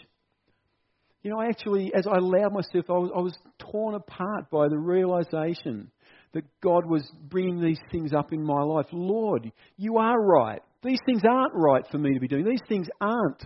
You 1.24 1.32
know, 1.32 1.40
I 1.40 1.48
actually, 1.48 1.92
as 1.96 2.06
I 2.06 2.18
allowed 2.18 2.54
myself, 2.54 2.86
I 2.90 2.94
was, 2.94 3.12
I 3.16 3.20
was 3.20 3.38
torn 3.58 3.96
apart 3.96 4.52
by 4.52 4.68
the 4.68 4.78
realization 4.78 5.90
that 6.36 6.44
God 6.62 6.86
was 6.86 7.10
bringing 7.30 7.62
these 7.62 7.80
things 7.92 8.12
up 8.14 8.34
in 8.34 8.44
my 8.44 8.62
life. 8.62 8.88
Lord, 8.92 9.52
you 9.78 9.98
are 9.98 10.22
right. 10.22 10.62
These 10.84 11.00
things 11.06 11.22
aren't 11.28 11.54
right 11.56 11.84
for 11.90 11.98
me 11.98 12.14
to 12.14 12.20
be 12.20 12.28
doing. 12.28 12.44
These 12.44 12.60
things 12.68 12.88
aren't, 13.00 13.42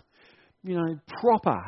you 0.63 0.75
know, 0.75 0.99
proper 1.21 1.61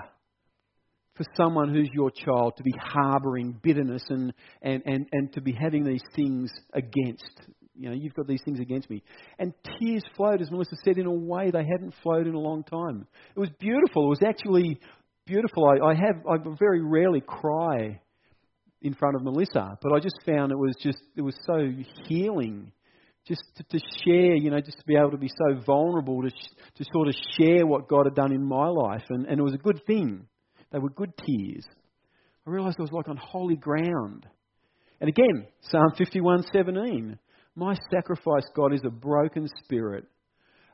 for 1.15 1.23
someone 1.37 1.71
who's 1.71 1.89
your 1.93 2.09
child 2.09 2.53
to 2.57 2.63
be 2.63 2.73
harbouring 2.81 3.55
bitterness 3.61 4.01
and, 4.09 4.33
and, 4.63 4.81
and, 4.87 5.05
and 5.11 5.31
to 5.33 5.41
be 5.41 5.51
having 5.53 5.83
these 5.83 6.01
things 6.15 6.51
against. 6.73 7.39
You 7.75 7.89
know, 7.89 7.95
you've 7.95 8.15
got 8.15 8.27
these 8.27 8.41
things 8.43 8.59
against 8.59 8.89
me. 8.89 9.03
And 9.37 9.53
tears 9.79 10.03
flowed, 10.17 10.41
as 10.41 10.49
Melissa 10.49 10.75
said, 10.83 10.97
in 10.97 11.05
a 11.05 11.13
way 11.13 11.51
they 11.51 11.65
hadn't 11.71 11.93
flowed 12.01 12.25
in 12.25 12.33
a 12.33 12.39
long 12.39 12.63
time. 12.63 13.05
It 13.35 13.39
was 13.39 13.49
beautiful. 13.59 14.07
It 14.07 14.09
was 14.09 14.23
actually 14.27 14.79
beautiful. 15.27 15.65
I, 15.67 15.89
I 15.89 15.93
have 15.93 16.25
I 16.27 16.37
very 16.59 16.81
rarely 16.81 17.21
cry 17.21 18.01
in 18.81 18.93
front 18.95 19.15
of 19.15 19.23
Melissa, 19.23 19.77
but 19.81 19.93
I 19.93 19.99
just 19.99 20.19
found 20.25 20.51
it 20.51 20.57
was 20.57 20.75
just 20.81 20.97
it 21.15 21.21
was 21.21 21.35
so 21.45 21.69
healing, 22.07 22.71
just 23.27 23.41
to, 23.57 23.63
to 23.63 23.79
share, 24.03 24.35
you 24.35 24.49
know, 24.49 24.59
just 24.59 24.79
to 24.79 24.85
be 24.85 24.95
able 24.95 25.11
to 25.11 25.17
be 25.17 25.29
so 25.29 25.61
vulnerable 25.65 26.21
to 26.23 26.29
sh- 26.29 26.55
to 26.75 26.85
sort 26.91 27.07
of 27.07 27.15
share 27.37 27.65
what 27.65 27.87
God 27.87 28.05
had 28.05 28.15
done 28.15 28.31
in 28.31 28.43
my 28.43 28.67
life, 28.67 29.03
and, 29.09 29.25
and 29.27 29.39
it 29.39 29.43
was 29.43 29.53
a 29.53 29.59
good 29.59 29.85
thing. 29.85 30.25
They 30.71 30.79
were 30.79 30.89
good 30.89 31.13
tears. 31.17 31.65
I 32.47 32.49
realised 32.49 32.77
I 32.79 32.83
was 32.83 32.91
like 32.91 33.07
on 33.07 33.17
holy 33.17 33.55
ground. 33.55 34.25
And 34.99 35.09
again, 35.09 35.47
Psalm 35.61 35.91
51:17, 35.99 37.17
my 37.55 37.75
sacrifice, 37.91 38.45
God, 38.55 38.73
is 38.73 38.81
a 38.83 38.89
broken 38.89 39.47
spirit. 39.63 40.05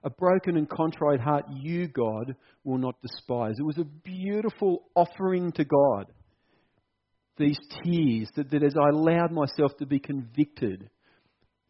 A 0.03 0.09
broken 0.09 0.55
and 0.55 0.69
contrite 0.69 1.19
heart, 1.19 1.45
you, 1.51 1.87
God, 1.87 2.35
will 2.63 2.77
not 2.77 2.95
despise. 3.01 3.55
It 3.59 3.65
was 3.65 3.79
a 3.79 3.83
beautiful 3.83 4.83
offering 4.95 5.51
to 5.53 5.65
God 5.65 6.13
these 7.37 7.57
tears, 7.83 8.29
that, 8.35 8.49
that 8.51 8.63
as 8.63 8.75
I 8.75 8.89
allowed 8.89 9.31
myself 9.31 9.75
to 9.77 9.85
be 9.85 9.99
convicted 9.99 10.89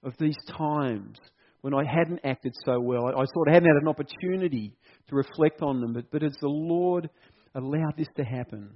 of 0.04 0.14
these 0.20 0.38
times 0.58 1.18
when 1.62 1.74
I 1.74 1.84
hadn't 1.84 2.22
acted 2.24 2.54
so 2.66 2.80
well, 2.80 3.08
I, 3.08 3.12
I 3.12 3.26
thought 3.34 3.50
I 3.50 3.54
hadn't 3.54 3.70
had 3.70 3.82
an 3.82 3.88
opportunity 3.88 4.76
to 5.10 5.16
reflect 5.16 5.62
on 5.62 5.82
them, 5.82 5.94
but, 5.94 6.12
but 6.12 6.24
as 6.24 6.36
the 6.42 6.48
Lord 6.48 7.10
allowed 7.56 7.98
this 7.98 8.08
to 8.18 8.24
happen, 8.24 8.70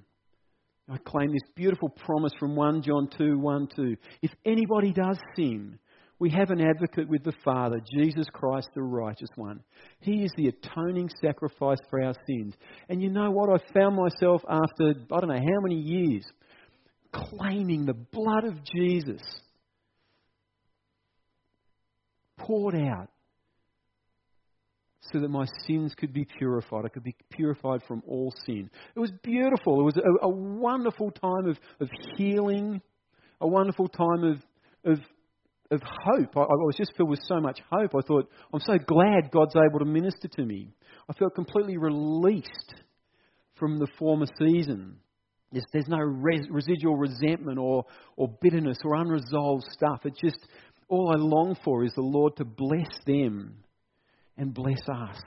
I 0.90 0.98
claim 0.98 1.32
this 1.32 1.50
beautiful 1.56 1.90
promise 1.90 2.34
from 2.40 2.56
1 2.56 2.82
John 2.82 3.08
2 3.18 3.40
1 3.40 3.68
2. 3.76 3.96
If 4.22 4.32
anybody 4.46 4.92
does 4.92 5.18
sin, 5.36 5.80
we 6.20 6.30
have 6.30 6.52
an 6.52 6.62
advocate 6.62 7.08
with 7.10 7.24
the 7.24 7.34
Father, 7.44 7.82
Jesus 7.96 8.28
Christ, 8.32 8.68
the 8.76 8.84
righteous 8.84 9.30
one. 9.36 9.62
He 10.02 10.24
is 10.24 10.32
the 10.36 10.50
atoning 10.50 11.10
sacrifice 11.20 11.80
for 11.90 12.04
our 12.04 12.14
sins. 12.28 12.54
And 12.90 13.02
you 13.02 13.10
know 13.10 13.32
what? 13.32 13.50
I 13.50 13.74
found 13.74 13.96
myself 13.96 14.44
after, 14.48 14.94
I 15.12 15.20
don't 15.20 15.30
know 15.30 15.36
how 15.36 15.62
many 15.62 15.80
years, 15.80 16.24
claiming 17.14 17.86
the 17.86 17.94
blood 17.94 18.46
of 18.46 18.64
Jesus 18.64 19.22
poured 22.38 22.76
out 22.76 23.10
so 25.12 25.20
that 25.20 25.30
my 25.30 25.46
sins 25.68 25.94
could 25.98 26.14
be 26.14 26.26
purified. 26.38 26.86
I 26.86 26.90
could 26.90 27.04
be 27.04 27.16
purified 27.32 27.82
from 27.88 28.02
all 28.08 28.34
sin. 28.46 28.70
It 28.96 29.00
was 29.00 29.12
beautiful. 29.24 29.82
It 29.82 29.84
was 29.84 29.98
a, 29.98 30.26
a 30.26 30.30
wonderful 30.30 31.12
time 31.12 31.50
of, 31.50 31.58
of 31.80 31.90
healing, 32.18 32.82
a 33.40 33.48
wonderful 33.48 33.88
time 33.88 34.24
of, 34.24 34.38
of, 34.86 35.00
of 35.72 35.82
hope. 35.82 36.38
I, 36.38 36.42
I 36.42 36.46
was 36.46 36.76
just 36.78 36.96
filled 36.96 37.10
with 37.10 37.22
so 37.24 37.40
much 37.40 37.60
hope. 37.72 37.92
I 37.96 38.02
thought, 38.08 38.30
I'm 38.54 38.60
so 38.62 38.78
glad 38.78 39.32
God's 39.32 39.56
able 39.56 39.80
to 39.80 39.86
minister 39.86 40.28
to 40.30 40.46
me. 40.46 40.70
I 41.10 41.14
felt 41.14 41.36
completely 41.36 41.78
released 41.78 42.76
from 43.56 43.80
the 43.80 43.88
former 43.98 44.28
season. 44.40 44.98
There's, 45.52 45.66
there's 45.74 45.88
no 45.88 46.00
res, 46.00 46.42
residual 46.50 46.96
resentment 46.96 47.58
or, 47.58 47.86
or 48.16 48.30
bitterness 48.42 48.78
or 48.84 48.96
unresolved 48.96 49.66
stuff. 49.72 50.02
It's 50.06 50.20
just 50.20 50.38
all 50.88 51.12
I 51.14 51.18
long 51.18 51.58
for 51.64 51.84
is 51.84 51.94
the 51.94 52.02
Lord 52.02 52.36
to 52.38 52.46
bless 52.46 52.90
them 53.06 53.56
and 54.38 54.54
bless 54.54 54.82
us. 54.90 55.22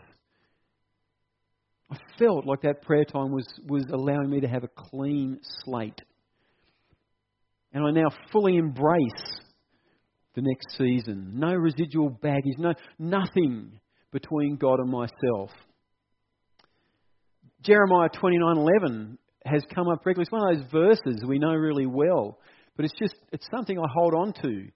I 1.91 1.97
felt 2.19 2.47
like 2.47 2.63
that 2.63 2.83
prayer 2.83 3.05
time 3.05 3.31
was, 3.31 3.47
was 3.67 3.85
allowing 3.93 4.31
me 4.31 4.41
to 4.41 4.49
have 4.49 4.65
a 4.65 4.69
clean 4.69 5.39
slate. 5.65 6.01
And 7.73 7.85
I 7.85 7.91
now 7.91 8.09
fully 8.33 8.57
embrace 8.57 9.41
the 10.35 10.43
next 10.43 10.77
season. 10.79 11.33
No 11.35 11.55
residual 11.55 12.11
baggage, 12.11 12.55
no, 12.59 12.73
nothing 12.99 13.79
between 14.13 14.57
God 14.57 14.81
and 14.81 14.91
myself. 14.91 15.51
Jeremiah 17.63 18.09
29:11 18.11 19.17
has 19.45 19.63
come 19.75 19.89
up 19.89 20.05
regularly. 20.05 20.25
It's 20.25 20.33
one 20.33 20.49
of 20.49 20.57
those 20.57 20.71
verses 20.73 21.25
we 21.27 21.39
know 21.39 21.55
really 21.55 21.87
well, 21.87 22.39
but 22.77 22.85
it's 22.85 22.95
just 22.99 23.15
it's 23.33 23.47
something 23.55 23.79
I 23.79 23.87
hold 23.93 24.15
on 24.15 24.33
to. 24.43 24.69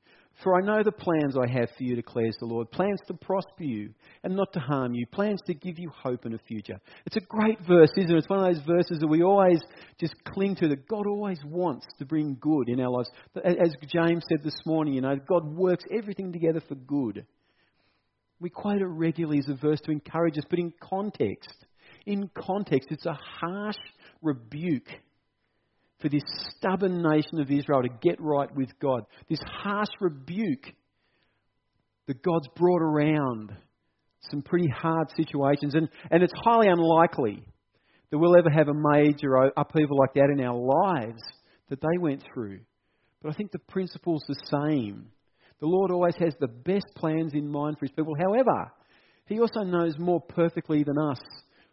For 0.44 0.56
I 0.56 0.64
know 0.64 0.84
the 0.84 0.92
plans 0.92 1.36
I 1.36 1.50
have 1.50 1.68
for 1.76 1.82
you, 1.82 1.96
declares 1.96 2.36
the 2.38 2.46
Lord 2.46 2.70
plans 2.70 3.00
to 3.08 3.14
prosper 3.14 3.64
you 3.64 3.92
and 4.22 4.36
not 4.36 4.52
to 4.52 4.60
harm 4.60 4.94
you, 4.94 5.04
plans 5.04 5.40
to 5.46 5.54
give 5.54 5.80
you 5.80 5.90
hope 5.90 6.26
in 6.26 6.34
a 6.34 6.38
future. 6.38 6.78
It's 7.06 7.16
a 7.16 7.20
great 7.20 7.58
verse, 7.66 7.90
isn't 7.96 8.14
it? 8.14 8.18
It's 8.18 8.28
one 8.28 8.44
of 8.44 8.54
those 8.54 8.64
verses 8.64 9.00
that 9.00 9.08
we 9.08 9.24
always 9.24 9.60
just 9.98 10.14
cling 10.28 10.54
to, 10.56 10.68
that 10.68 10.86
God 10.86 11.08
always 11.08 11.40
wants 11.44 11.86
to 11.98 12.04
bring 12.04 12.36
good 12.40 12.68
in 12.68 12.78
our 12.78 12.88
lives. 12.88 13.10
As 13.44 13.74
James 13.88 14.22
said 14.28 14.44
this 14.44 14.60
morning, 14.64 14.94
you 14.94 15.00
know, 15.00 15.16
God 15.28 15.44
works 15.44 15.84
everything 15.92 16.32
together 16.32 16.62
for 16.68 16.76
good. 16.76 17.26
We 18.38 18.48
quote 18.48 18.80
it 18.80 18.86
regularly 18.86 19.40
as 19.40 19.48
a 19.48 19.56
verse 19.56 19.80
to 19.86 19.90
encourage 19.90 20.38
us, 20.38 20.44
but 20.48 20.60
in 20.60 20.72
context, 20.80 21.66
in 22.08 22.30
context, 22.34 22.88
it's 22.90 23.06
a 23.06 23.18
harsh 23.40 23.76
rebuke 24.22 24.88
for 26.00 26.08
this 26.08 26.22
stubborn 26.56 27.02
nation 27.02 27.38
of 27.38 27.50
Israel 27.50 27.82
to 27.82 27.88
get 28.00 28.18
right 28.18 28.48
with 28.56 28.70
God. 28.80 29.04
This 29.28 29.40
harsh 29.44 29.90
rebuke 30.00 30.72
that 32.06 32.22
God's 32.22 32.48
brought 32.56 32.80
around 32.80 33.52
some 34.30 34.40
pretty 34.40 34.68
hard 34.68 35.08
situations. 35.16 35.74
And, 35.74 35.88
and 36.10 36.22
it's 36.22 36.32
highly 36.42 36.68
unlikely 36.68 37.44
that 38.10 38.18
we'll 38.18 38.38
ever 38.38 38.50
have 38.50 38.68
a 38.68 38.74
major 38.74 39.34
upheaval 39.56 39.98
like 39.98 40.14
that 40.14 40.30
in 40.32 40.42
our 40.42 40.56
lives 40.56 41.20
that 41.68 41.80
they 41.82 41.98
went 41.98 42.24
through. 42.32 42.60
But 43.22 43.30
I 43.30 43.32
think 43.34 43.52
the 43.52 43.58
principle's 43.58 44.24
the 44.26 44.70
same. 44.70 45.08
The 45.60 45.66
Lord 45.66 45.90
always 45.90 46.14
has 46.20 46.34
the 46.40 46.48
best 46.48 46.86
plans 46.96 47.34
in 47.34 47.50
mind 47.50 47.76
for 47.78 47.84
His 47.84 47.92
people. 47.92 48.14
However, 48.18 48.72
He 49.26 49.40
also 49.40 49.60
knows 49.60 49.98
more 49.98 50.22
perfectly 50.22 50.84
than 50.84 50.96
us 50.96 51.18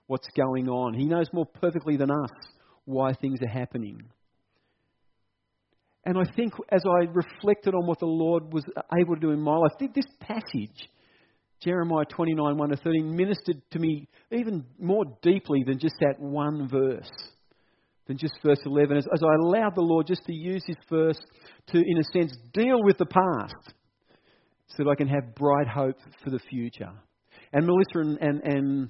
what's 0.08 0.28
going 0.36 0.70
on. 0.70 0.94
He 0.94 1.06
knows 1.06 1.28
more 1.34 1.46
perfectly 1.46 1.98
than 1.98 2.12
us 2.12 2.30
why 2.86 3.14
things 3.14 3.40
are 3.42 3.50
happening. 3.50 4.02
And 6.06 6.18
I 6.18 6.32
think 6.36 6.54
as 6.72 6.84
I 6.86 7.06
reflected 7.12 7.74
on 7.74 7.88
what 7.88 8.00
the 8.00 8.06
Lord 8.06 8.54
was 8.54 8.64
able 9.00 9.16
to 9.16 9.22
do 9.22 9.32
in 9.32 9.42
my 9.42 9.58
life, 9.58 9.72
this 9.80 10.06
passage, 10.20 10.90
Jeremiah 11.64 12.06
29 12.06 12.58
1 12.58 12.70
to 12.70 12.78
13, 12.78 13.16
ministered 13.16 13.62
to 13.72 13.80
me 13.80 14.08
even 14.32 14.66
more 14.80 15.06
deeply 15.24 15.64
than 15.66 15.80
just 15.80 15.96
that 16.02 16.20
one 16.20 16.70
verse, 16.70 17.10
than 18.08 18.18
just 18.18 18.36
verse 18.44 18.60
11. 18.66 18.98
As, 18.98 19.08
as 19.12 19.22
I 19.24 19.34
allowed 19.42 19.74
the 19.76 19.82
Lord 19.82 20.06
just 20.06 20.24
to 20.26 20.34
use 20.34 20.64
this 20.68 20.78
verse 20.88 21.20
to, 21.68 21.78
in 21.78 21.98
a 21.98 22.04
sense, 22.14 22.38
deal 22.54 22.84
with 22.84 23.00
the 23.00 23.08
past 23.08 23.74
so 24.68 24.84
that 24.84 24.90
I 24.90 24.96
can 24.96 25.08
have 25.08 25.34
bright 25.34 25.68
hope 25.68 25.98
for 26.24 26.30
the 26.30 26.40
future. 26.40 26.92
And 27.52 27.66
Melissa 27.66 28.00
and, 28.00 28.18
and, 28.22 28.42
and, 28.44 28.90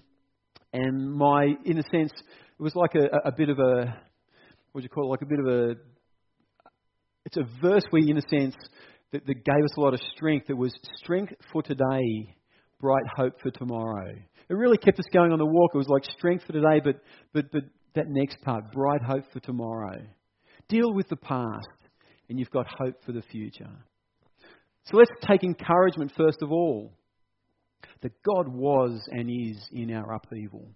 and 0.76 1.14
my, 1.14 1.48
in 1.64 1.78
a 1.78 1.84
sense, 1.84 2.12
it 2.14 2.64
was 2.64 2.76
like 2.76 2.96
a, 2.96 3.28
a 3.28 3.32
bit 3.32 3.50
of 3.50 3.60
a, 3.60 3.98
what 4.72 4.82
do 4.82 4.84
you 4.84 4.90
call 4.90 5.06
it, 5.06 5.10
like 5.10 5.22
a 5.22 5.26
bit 5.26 5.40
of 5.40 5.48
a 5.48 5.76
it's 7.26 7.38
a 7.38 7.44
verse 7.62 7.84
where, 7.90 8.04
in 8.04 8.18
a 8.18 8.30
sense, 8.30 8.56
that, 9.12 9.26
that 9.26 9.46
gave 9.46 9.64
us 9.64 9.78
a 9.78 9.82
lot 9.82 9.94
of 9.94 10.00
strength. 10.16 10.50
It 10.50 10.58
was 10.58 10.74
strength 10.98 11.34
for 11.52 11.64
today, 11.64 12.36
bright 12.80 13.06
hope 13.16 13.42
for 13.42 13.52
tomorrow. 13.52 14.14
It 14.48 14.54
really 14.54 14.78
kept 14.78 15.00
us 15.00 15.06
going 15.12 15.32
on 15.32 15.40
the 15.40 15.46
walk. 15.46 15.72
It 15.74 15.78
was 15.78 15.90
like 15.90 16.04
strength 16.06 16.46
for 16.46 16.54
today, 16.54 16.82
but, 16.84 16.98
but, 17.34 17.52
but 17.52 17.64
that 17.96 18.06
next 18.08 18.42
part, 18.42 18.72
bright 18.72 19.02
hope 19.02 19.24
for 19.34 19.40
tomorrow. 19.40 20.02
Deal 20.70 20.94
with 20.94 21.08
the 21.10 21.16
past, 21.16 21.68
and 22.30 22.38
you've 22.38 22.52
got 22.52 22.68
hope 22.68 23.04
for 23.06 23.12
the 23.12 23.24
future. 23.24 23.72
So 24.86 24.98
let's 24.98 25.12
take 25.28 25.44
encouragement 25.44 26.12
first 26.16 26.44
of 26.44 26.52
all 26.52 26.94
that 28.02 28.24
God 28.24 28.48
was 28.48 29.02
and 29.12 29.30
is 29.30 29.58
in 29.72 29.94
our 29.94 30.14
upheaval. 30.14 30.68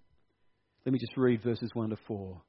Let 0.84 0.92
me 0.92 0.98
just 0.98 1.16
read 1.16 1.42
verses 1.42 1.70
1 1.74 1.90
to 1.90 1.96
4. 2.06 2.42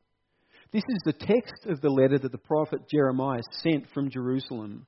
This 0.72 0.84
is 0.88 1.02
the 1.04 1.14
text 1.14 1.66
of 1.66 1.82
the 1.82 1.90
letter 1.90 2.18
that 2.18 2.32
the 2.32 2.38
prophet 2.38 2.80
Jeremiah 2.90 3.42
sent 3.62 3.86
from 3.94 4.10
Jerusalem 4.10 4.86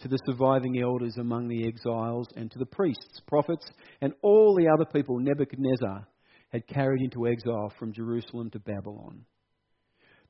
to 0.00 0.08
the 0.08 0.18
surviving 0.26 0.80
elders 0.80 1.16
among 1.18 1.48
the 1.48 1.66
exiles 1.66 2.26
and 2.34 2.50
to 2.50 2.58
the 2.58 2.66
priests, 2.66 3.20
prophets, 3.28 3.64
and 4.00 4.12
all 4.22 4.56
the 4.56 4.68
other 4.68 4.86
people 4.90 5.18
Nebuchadnezzar 5.18 6.06
had 6.48 6.66
carried 6.66 7.02
into 7.02 7.28
exile 7.28 7.72
from 7.78 7.92
Jerusalem 7.92 8.50
to 8.50 8.58
Babylon. 8.58 9.24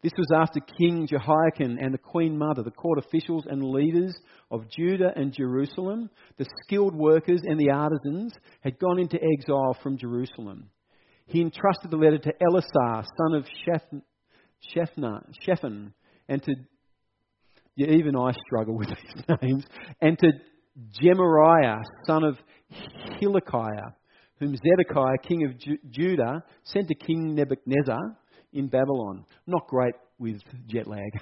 This 0.02 0.12
was 0.16 0.28
after 0.34 0.60
King 0.60 1.06
Jehoiakim 1.06 1.76
and 1.78 1.92
the 1.92 1.98
Queen 1.98 2.38
Mother, 2.38 2.62
the 2.62 2.70
court 2.70 2.98
officials 2.98 3.44
and 3.46 3.62
leaders 3.62 4.16
of 4.50 4.70
Judah 4.70 5.12
and 5.14 5.32
Jerusalem, 5.32 6.08
the 6.38 6.46
skilled 6.64 6.94
workers 6.94 7.42
and 7.44 7.60
the 7.60 7.70
artisans 7.70 8.32
had 8.60 8.78
gone 8.78 8.98
into 8.98 9.18
exile 9.22 9.76
from 9.82 9.98
Jerusalem. 9.98 10.70
He 11.26 11.42
entrusted 11.42 11.90
the 11.90 11.98
letter 11.98 12.18
to 12.18 12.32
Elasah, 12.42 13.04
son 13.16 13.34
of 13.34 13.44
Shefna, 14.74 15.22
Shephan, 15.44 15.92
and 16.28 16.42
to, 16.44 16.54
yeah, 17.76 17.88
even 17.88 18.16
I 18.16 18.32
struggle 18.46 18.78
with 18.78 18.88
these 18.88 19.24
names, 19.42 19.64
and 20.00 20.18
to 20.18 20.32
Gemariah, 21.00 21.82
son 22.06 22.24
of 22.24 22.38
Hilkiah, 23.20 23.92
whom 24.38 24.56
Zedekiah, 24.56 25.18
king 25.22 25.44
of 25.44 25.58
Ju- 25.58 25.78
Judah, 25.90 26.42
sent 26.64 26.88
to 26.88 26.94
King 26.94 27.34
Nebuchadnezzar 27.34 28.16
in 28.52 28.68
Babylon. 28.68 29.24
Not 29.46 29.66
great 29.68 29.94
with 30.18 30.42
jet 30.66 30.86
lag. 30.86 31.12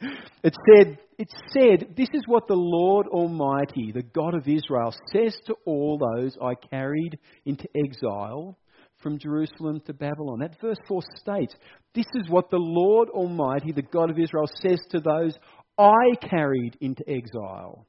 it 0.42 0.54
said, 0.66 0.98
it 1.18 1.28
said, 1.52 1.94
This 1.96 2.08
is 2.12 2.22
what 2.26 2.46
the 2.48 2.54
Lord 2.54 3.06
Almighty, 3.08 3.92
the 3.92 4.02
God 4.02 4.34
of 4.34 4.48
Israel, 4.48 4.94
says 5.12 5.36
to 5.46 5.54
all 5.66 5.98
those 5.98 6.36
I 6.42 6.54
carried 6.54 7.18
into 7.44 7.68
exile 7.76 8.58
from 9.02 9.18
Jerusalem 9.18 9.80
to 9.86 9.92
Babylon. 9.92 10.38
That 10.40 10.60
verse 10.60 10.78
4 10.86 11.02
states, 11.16 11.54
This 11.94 12.06
is 12.14 12.28
what 12.28 12.50
the 12.50 12.58
Lord 12.58 13.08
Almighty, 13.10 13.72
the 13.72 13.82
God 13.82 14.10
of 14.10 14.18
Israel, 14.18 14.48
says 14.62 14.80
to 14.90 15.00
those 15.00 15.36
I 15.78 16.14
carried 16.20 16.76
into 16.80 17.02
exile 17.08 17.86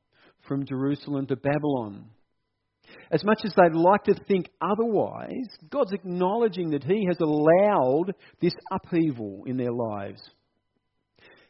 from 0.47 0.65
Jerusalem 0.65 1.28
to 1.28 1.36
Babylon. 1.36 2.06
As 3.12 3.23
much 3.23 3.41
as 3.45 3.53
they'd 3.56 3.77
like 3.77 4.03
to 4.06 4.15
think 4.27 4.49
otherwise, 4.62 5.47
God's 5.69 5.93
acknowledging 5.93 6.71
that 6.71 6.84
He 6.84 7.06
has 7.08 7.17
allowed 7.19 8.13
this 8.41 8.53
upheaval 8.71 9.43
in 9.45 9.58
their 9.58 9.71
lives. 9.71 10.21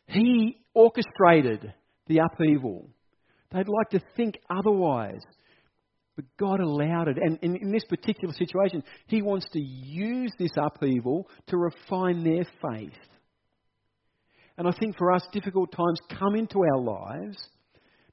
He 0.07 0.57
orchestrated 0.73 1.73
the 2.07 2.19
upheaval. 2.19 2.89
They'd 3.51 3.67
like 3.67 3.89
to 3.91 4.01
think 4.15 4.37
otherwise. 4.49 5.21
But 6.15 6.25
God 6.37 6.59
allowed 6.59 7.07
it. 7.07 7.17
And 7.17 7.39
in, 7.41 7.55
in, 7.55 7.71
this 7.71 7.85
particular 7.85 8.33
situation, 8.33 8.83
He 9.07 9.21
wants 9.21 9.47
to 9.53 9.59
use 9.59 10.31
this 10.37 10.51
upheaval 10.57 11.27
to 11.47 11.57
refine 11.57 12.23
their 12.23 12.45
faith. 12.61 12.93
And 14.57 14.67
I 14.67 14.71
think 14.79 14.97
for 14.97 15.11
us, 15.11 15.23
difficult 15.31 15.71
times 15.71 15.99
come 16.19 16.35
into 16.35 16.59
our 16.59 16.79
lives, 16.79 17.37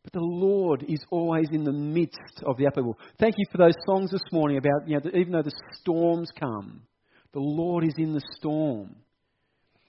but 0.03 0.13
the 0.13 0.21
Lord 0.21 0.85
is 0.89 1.01
always 1.11 1.49
in 1.53 1.65
the 1.65 1.73
midst 1.73 2.43
of 2.45 2.57
the 2.57 2.67
upheaval. 2.67 2.99
Thank 3.19 3.35
you 3.39 3.45
for 3.53 3.59
those 3.59 3.77
songs 3.87 4.11
this 4.11 4.23
morning 4.33 4.59
about, 4.59 4.89
you 4.89 4.99
know, 4.99 5.11
even 5.15 5.33
though 5.33 5.43
the 5.43 5.53
storms 5.81 6.31
come, 6.39 6.83
the 7.33 7.41
Lord 7.41 7.85
is 7.85 7.95
in 7.99 8.15
the 8.15 8.23
storm. 8.37 8.97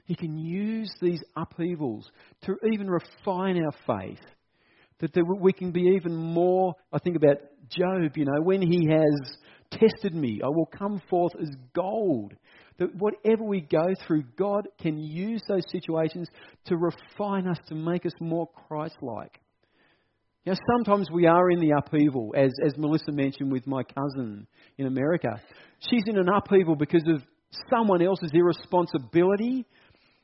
He 0.06 0.15
can 0.15 0.38
use 0.38 0.93
these 1.02 1.21
upheavals 1.38 2.12
to 2.43 2.58
even 2.71 2.89
refine 2.89 3.63
our 3.63 3.71
faith 3.88 4.19
that 5.02 5.26
we 5.39 5.52
can 5.52 5.71
be 5.71 5.93
even 5.95 6.15
more. 6.15 6.76
I 6.93 7.00
think 7.00 7.15
about 7.15 7.38
Job, 7.69 8.15
you 8.15 8.26
know, 8.26 8.41
when 8.41 8.62
he 8.62 8.88
has 8.89 9.38
tested 9.71 10.13
me, 10.13 10.41
I 10.43 10.47
will 10.47 10.65
come 10.65 11.02
forth 11.10 11.34
as 11.41 11.50
gold. 11.74 12.34
That 12.78 12.95
whatever 12.95 13.43
we 13.43 13.62
go 13.62 13.93
through, 14.06 14.24
God 14.38 14.67
can 14.80 14.97
use 14.97 15.41
those 15.47 15.63
situations 15.71 16.28
to 16.65 16.78
refine 16.78 17.47
us, 17.47 17.58
to 17.67 17.76
make 17.76 18.06
us 18.06 18.13
more 18.19 18.47
Christ 18.67 18.97
like. 19.02 19.39
Now, 20.45 20.54
sometimes 20.75 21.08
we 21.12 21.27
are 21.27 21.51
in 21.51 21.60
the 21.60 21.75
upheaval, 21.77 22.34
as, 22.36 22.51
as 22.65 22.75
Melissa 22.75 23.12
mentioned 23.12 23.51
with 23.51 23.67
my 23.67 23.84
cousin 23.84 24.47
in 24.77 24.88
America. 24.88 25.39
She's 25.89 26.04
in 26.08 26.17
an 26.17 26.30
upheaval 26.30 26.75
because 26.75 27.04
of 27.08 27.21
someone 27.69 28.01
else's 28.01 28.32
irresponsibility 28.34 29.65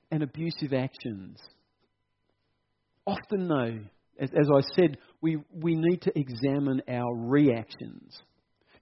and 0.10 0.24
abusive 0.24 0.74
actions. 0.74 1.40
Often, 3.06 3.48
though, 3.48 3.80
as, 4.20 4.30
as 4.32 4.50
I 4.52 4.62
said, 4.76 4.98
we, 5.22 5.38
we 5.54 5.76
need 5.76 6.02
to 6.04 6.18
examine 6.18 6.82
our 6.90 7.16
reactions. 7.16 8.20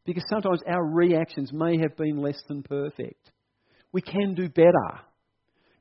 Because 0.06 0.24
sometimes 0.30 0.62
our 0.66 0.86
reactions 0.86 1.52
may 1.52 1.78
have 1.80 1.98
been 1.98 2.18
less 2.18 2.40
than 2.48 2.64
perfect. 2.64 3.32
We 3.92 4.02
can 4.02 4.36
do 4.36 4.48
better. 4.48 5.02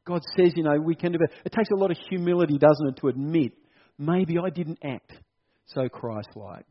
God 0.04 0.22
says, 0.36 0.52
you 0.56 0.64
know, 0.64 0.78
we 0.80 0.96
can 0.96 1.12
do 1.12 1.18
better. 1.18 1.32
It 1.44 1.52
takes 1.52 1.68
a 1.70 1.78
lot 1.78 1.92
of 1.92 1.96
humility, 2.08 2.58
doesn't 2.58 2.88
it, 2.88 2.96
to 3.00 3.08
admit, 3.08 3.52
maybe 3.98 4.34
I 4.38 4.50
didn't 4.50 4.78
act 4.84 5.12
so 5.66 5.88
Christ 5.88 6.30
like. 6.34 6.66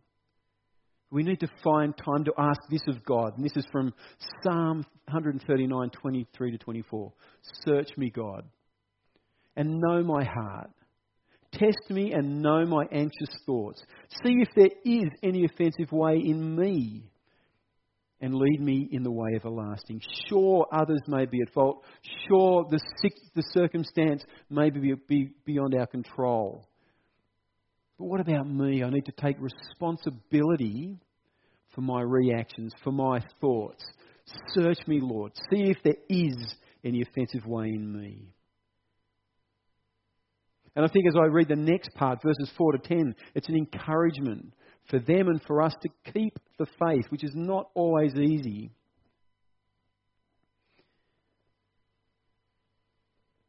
We 1.11 1.23
need 1.23 1.41
to 1.41 1.47
find 1.63 1.93
time 1.95 2.23
to 2.25 2.33
ask 2.37 2.59
this 2.71 2.81
of 2.87 3.05
God. 3.05 3.37
And 3.37 3.45
this 3.45 3.55
is 3.55 3.67
from 3.71 3.93
Psalm 4.41 4.77
139, 5.05 5.89
23 5.91 6.51
to 6.51 6.57
24. 6.57 7.13
Search 7.65 7.89
me, 7.97 8.09
God, 8.09 8.45
and 9.55 9.79
know 9.79 10.03
my 10.03 10.23
heart. 10.23 10.71
Test 11.51 11.91
me 11.91 12.13
and 12.13 12.41
know 12.41 12.65
my 12.65 12.85
anxious 12.91 13.29
thoughts. 13.45 13.83
See 14.23 14.37
if 14.41 14.49
there 14.55 14.71
is 14.83 15.09
any 15.21 15.45
offensive 15.45 15.91
way 15.91 16.15
in 16.15 16.55
me 16.55 17.03
and 18.19 18.33
lead 18.33 18.59
me 18.59 18.87
in 18.91 19.03
the 19.03 19.11
way 19.11 19.31
everlasting. 19.35 20.01
Sure, 20.27 20.65
others 20.73 21.01
may 21.07 21.25
be 21.25 21.41
at 21.45 21.53
fault. 21.53 21.83
Sure, 22.27 22.65
the, 22.71 22.79
the 23.35 23.43
circumstance 23.51 24.23
may 24.49 24.71
be, 24.71 24.93
be 25.07 25.29
beyond 25.45 25.75
our 25.75 25.85
control. 25.85 26.65
But 28.03 28.09
what 28.09 28.19
about 28.19 28.49
me? 28.49 28.83
I 28.83 28.89
need 28.89 29.05
to 29.05 29.13
take 29.13 29.37
responsibility 29.39 30.97
for 31.73 31.79
my 31.79 32.01
reactions, 32.01 32.73
for 32.83 32.91
my 32.91 33.21
thoughts. 33.39 33.81
Search 34.49 34.79
me, 34.87 34.99
Lord. 35.01 35.31
See 35.49 35.71
if 35.71 35.77
there 35.85 35.95
is 36.09 36.35
any 36.83 37.01
offensive 37.01 37.45
way 37.45 37.67
in 37.67 37.97
me. 37.97 38.27
And 40.75 40.83
I 40.83 40.89
think 40.89 41.05
as 41.07 41.15
I 41.15 41.27
read 41.27 41.47
the 41.47 41.55
next 41.55 41.93
part, 41.95 42.21
verses 42.21 42.51
4 42.57 42.73
to 42.73 42.77
10, 42.79 43.15
it's 43.35 43.47
an 43.47 43.55
encouragement 43.55 44.53
for 44.89 44.99
them 44.99 45.29
and 45.29 45.41
for 45.43 45.61
us 45.61 45.73
to 45.81 46.11
keep 46.11 46.37
the 46.59 46.65
faith, 46.85 47.05
which 47.07 47.23
is 47.23 47.31
not 47.33 47.69
always 47.73 48.15
easy. 48.15 48.69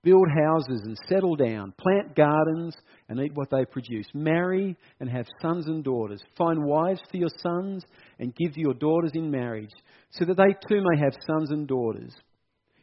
Build 0.05 0.29
houses 0.29 0.83
and 0.85 0.97
settle 1.09 1.35
down, 1.35 1.73
plant 1.79 2.15
gardens 2.15 2.77
and 3.09 3.19
eat 3.19 3.35
what 3.35 3.51
they 3.51 3.65
produce, 3.65 4.07
marry 4.15 4.77
and 5.01 5.09
have 5.11 5.27
sons 5.43 5.67
and 5.67 5.83
daughters, 5.83 6.23
find 6.37 6.63
wives 6.63 7.01
for 7.11 7.17
your 7.17 7.31
sons 7.39 7.83
and 8.19 8.37
give 8.37 8.57
your 8.57 8.75
daughters 8.75 9.13
in 9.15 9.31
marriage, 9.31 9.73
so 10.11 10.25
that 10.25 10.37
they 10.37 10.55
too 10.69 10.83
may 10.83 11.01
have 11.01 11.15
sons 11.27 11.51
and 11.51 11.67
daughters. 11.67 12.15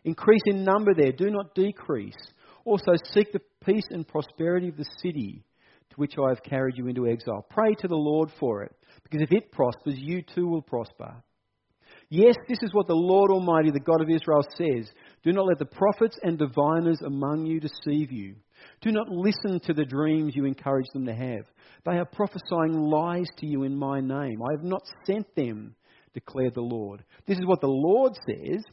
Increase 0.03 0.41
in 0.47 0.63
number 0.63 0.93
there, 0.93 1.11
do 1.11 1.29
not 1.29 1.55
decrease. 1.55 2.17
Also 2.65 2.91
seek 3.13 3.31
the 3.31 3.41
peace 3.63 3.87
and 3.91 4.07
prosperity 4.07 4.67
of 4.67 4.77
the 4.77 4.89
city 5.01 5.43
to 5.91 5.95
which 5.95 6.15
I 6.17 6.29
have 6.29 6.43
carried 6.43 6.77
you 6.77 6.87
into 6.87 7.07
exile. 7.07 7.45
Pray 7.49 7.73
to 7.79 7.87
the 7.87 7.95
Lord 7.95 8.31
for 8.39 8.63
it, 8.63 8.75
because 9.03 9.21
if 9.21 9.31
it 9.31 9.51
prospers, 9.51 9.95
you 9.97 10.21
too 10.21 10.47
will 10.47 10.61
prosper. 10.61 11.15
Yes, 12.09 12.35
this 12.49 12.59
is 12.61 12.73
what 12.73 12.87
the 12.87 12.93
Lord 12.93 13.31
Almighty, 13.31 13.71
the 13.71 13.79
God 13.79 14.01
of 14.01 14.09
Israel, 14.09 14.43
says. 14.57 14.89
Do 15.23 15.31
not 15.31 15.45
let 15.45 15.59
the 15.59 15.65
prophets 15.65 16.17
and 16.23 16.37
diviners 16.37 16.99
among 17.05 17.45
you 17.45 17.59
deceive 17.59 18.11
you. 18.11 18.35
Do 18.81 18.91
not 18.91 19.09
listen 19.09 19.59
to 19.65 19.73
the 19.73 19.85
dreams 19.85 20.35
you 20.35 20.45
encourage 20.45 20.87
them 20.93 21.05
to 21.05 21.13
have. 21.13 21.45
They 21.85 21.97
are 21.97 22.05
prophesying 22.05 22.73
lies 22.73 23.27
to 23.37 23.47
you 23.47 23.63
in 23.63 23.75
my 23.75 23.99
name. 23.99 24.41
I 24.41 24.53
have 24.55 24.63
not 24.63 24.81
sent 25.05 25.27
them, 25.35 25.75
declared 26.13 26.55
the 26.55 26.61
Lord. 26.61 27.03
This 27.27 27.37
is 27.37 27.45
what 27.45 27.61
the 27.61 27.67
Lord 27.67 28.13
says. 28.27 28.63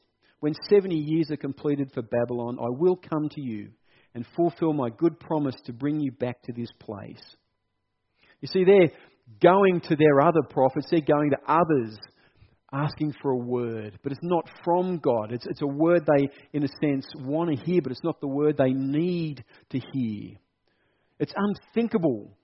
When 0.40 0.54
70 0.70 0.94
years 0.94 1.30
are 1.30 1.36
completed 1.36 1.90
for 1.92 2.02
Babylon, 2.02 2.58
I 2.60 2.68
will 2.68 2.96
come 2.96 3.28
to 3.30 3.40
you 3.40 3.70
and 4.14 4.24
fulfill 4.36 4.72
my 4.72 4.88
good 4.90 5.18
promise 5.18 5.56
to 5.66 5.72
bring 5.72 6.00
you 6.00 6.12
back 6.12 6.42
to 6.42 6.52
this 6.52 6.70
place. 6.78 7.22
You 8.40 8.48
see, 8.48 8.64
they're 8.64 8.92
going 9.42 9.80
to 9.82 9.96
their 9.96 10.20
other 10.20 10.42
prophets, 10.48 10.86
they're 10.90 11.00
going 11.00 11.30
to 11.30 11.52
others 11.52 11.98
asking 12.72 13.14
for 13.22 13.30
a 13.30 13.36
word, 13.36 13.98
but 14.02 14.12
it's 14.12 14.20
not 14.22 14.48
from 14.64 14.98
God. 14.98 15.32
It's, 15.32 15.46
it's 15.46 15.62
a 15.62 15.66
word 15.66 16.04
they, 16.06 16.28
in 16.52 16.64
a 16.64 16.68
sense, 16.82 17.06
want 17.16 17.50
to 17.50 17.64
hear, 17.64 17.80
but 17.82 17.92
it's 17.92 18.04
not 18.04 18.20
the 18.20 18.28
word 18.28 18.56
they 18.58 18.72
need 18.72 19.44
to 19.70 19.78
hear. 19.78 20.36
It's 21.18 21.32
unthinkable 21.34 22.36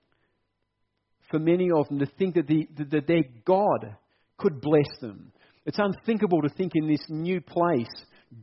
for 1.29 1.39
many 1.39 1.69
of 1.71 1.87
them 1.87 1.99
to 1.99 2.05
think 2.05 2.35
that, 2.35 2.47
the, 2.47 2.67
that 2.91 3.07
their 3.07 3.23
God 3.45 3.95
could 4.37 4.61
bless 4.61 4.99
them. 4.99 5.31
It's 5.65 5.79
unthinkable 5.79 6.41
to 6.41 6.49
think 6.49 6.73
in 6.75 6.87
this 6.87 7.05
new 7.09 7.41
place, 7.41 7.87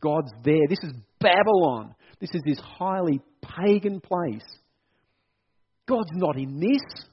God's 0.00 0.32
there. 0.44 0.66
This 0.68 0.82
is 0.82 0.92
Babylon. 1.20 1.94
This 2.20 2.30
is 2.32 2.42
this 2.44 2.60
highly 2.60 3.20
pagan 3.42 4.00
place. 4.00 4.44
God's 5.88 6.10
not 6.14 6.36
in 6.36 6.58
this. 6.58 7.06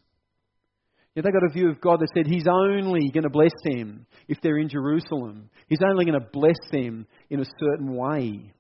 Yeah, 1.20 1.24
they 1.26 1.32
got 1.32 1.50
a 1.50 1.52
view 1.52 1.70
of 1.70 1.82
God 1.82 2.00
that 2.00 2.08
said 2.16 2.28
He's 2.28 2.48
only 2.48 3.10
going 3.10 3.26
to 3.26 3.30
bless 3.30 3.52
them 3.66 4.06
if 4.30 4.40
they're 4.42 4.58
in 4.58 4.70
Jerusalem. 4.70 5.50
He's 5.68 5.82
only 5.86 6.06
going 6.06 6.18
to 6.18 6.26
bless 6.32 6.56
them 6.72 7.08
in 7.30 7.42
a 7.42 7.46
certain 7.60 7.94
way. 7.94 8.54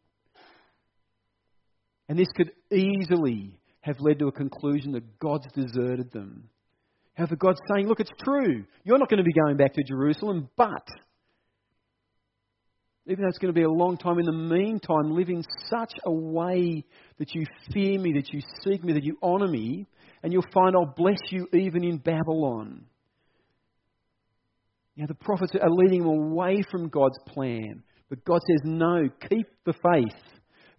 And 2.10 2.20
this 2.20 2.28
could 2.36 2.52
easily 2.70 3.58
have 3.80 3.96
led 4.02 4.20
to 4.20 4.28
a 4.28 4.34
conclusion 4.34 4.92
that 4.92 5.20
God's 5.20 5.48
deserted 5.56 6.12
them. 6.12 6.50
However, 7.14 7.38
God's 7.38 7.62
saying, 7.74 7.88
look, 7.88 8.02
it's 8.02 8.12
true. 8.22 8.66
You're 8.84 8.98
not 8.98 9.10
going 9.10 9.20
to 9.20 9.24
be 9.24 9.32
going 9.32 9.56
back 9.56 9.76
to 9.76 9.84
Jerusalem, 9.88 10.50
but 10.58 10.86
even 13.06 13.24
though 13.24 13.30
it's 13.30 13.38
going 13.38 13.54
to 13.54 13.58
be 13.58 13.64
a 13.64 13.72
long 13.72 13.96
time, 13.96 14.20
in 14.20 14.26
the 14.26 14.34
meantime, 14.34 15.12
live 15.12 15.30
in 15.30 15.46
such 15.70 15.94
a 16.06 16.12
way 16.12 16.84
that 17.20 17.34
you 17.34 17.46
fear 17.72 17.98
me, 17.98 18.12
that 18.16 18.34
you 18.34 18.42
seek 18.66 18.84
me, 18.84 18.92
that 18.94 19.06
you 19.06 19.18
honour 19.24 19.48
me, 19.48 19.88
and 20.24 20.34
you'll 20.34 20.44
find 20.54 20.76
I'll 20.76 20.94
bless 20.96 21.20
you 21.30 21.48
even 21.54 21.84
in 21.84 21.98
Babylon. 21.98 22.86
You 24.96 25.04
know, 25.04 25.08
the 25.08 25.16
prophets 25.16 25.54
are 25.62 25.70
leading 25.70 26.02
them 26.02 26.10
away 26.10 26.62
from 26.70 26.90
God's 26.90 27.18
plan. 27.28 27.84
But 28.10 28.26
God 28.26 28.42
says, 28.50 28.62
no, 28.66 29.08
keep 29.30 29.48
the 29.66 29.74
faith, 29.74 30.22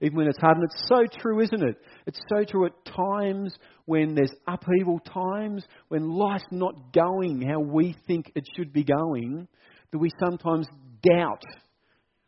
even 0.00 0.16
when 0.16 0.26
it's 0.26 0.38
hard. 0.38 0.58
And 0.58 0.64
it's 0.64 0.88
so 0.88 1.04
true, 1.20 1.40
isn't 1.40 1.62
it? 1.62 1.76
It's 2.06 2.20
so 2.28 2.44
true 2.44 2.66
at 2.66 2.72
times 2.84 3.54
when 3.86 4.14
there's 4.14 4.34
upheaval 4.46 4.98
times, 4.98 5.64
when 5.88 6.10
life's 6.10 6.44
not 6.50 6.92
going 6.92 7.40
how 7.42 7.60
we 7.60 7.96
think 8.06 8.32
it 8.34 8.46
should 8.56 8.72
be 8.72 8.84
going, 8.84 9.48
that 9.92 9.98
we 9.98 10.10
sometimes 10.18 10.66
doubt 11.02 11.42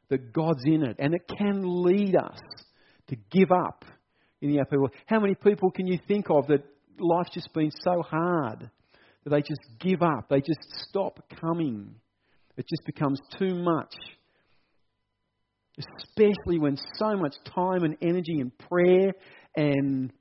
that 0.09 0.33
God's 0.33 0.62
in 0.64 0.85
it. 0.85 0.96
And 0.98 1.14
it 1.14 1.29
can 1.37 1.62
lead 1.83 2.16
us 2.16 2.38
to 3.09 3.16
give 3.31 3.51
up 3.51 3.85
in 4.40 4.51
the 4.51 4.59
upheaval. 4.59 4.90
How 5.07 5.20
many 5.20 5.35
people 5.35 5.70
can 5.70 5.87
you 5.87 5.98
think 6.09 6.27
of 6.31 6.46
that 6.46 6.64
life's 6.98 7.31
just 7.33 7.52
been 7.52 7.70
so 7.83 8.02
hard 8.02 8.70
that 9.24 9.31
they 9.31 9.40
just 9.40 9.61
give 9.81 10.02
up. 10.02 10.28
They 10.28 10.40
just 10.40 10.61
stop 10.88 11.20
coming. 11.40 11.94
It 12.57 12.66
just 12.68 12.85
becomes 12.85 13.20
too 13.38 13.55
much. 13.55 13.94
Especially 15.78 16.59
when 16.59 16.76
so 16.98 17.16
much 17.16 17.35
time 17.55 17.83
and 17.83 17.96
energy 18.02 18.40
and 18.40 18.52
prayer 18.59 19.12
and, 19.57 20.12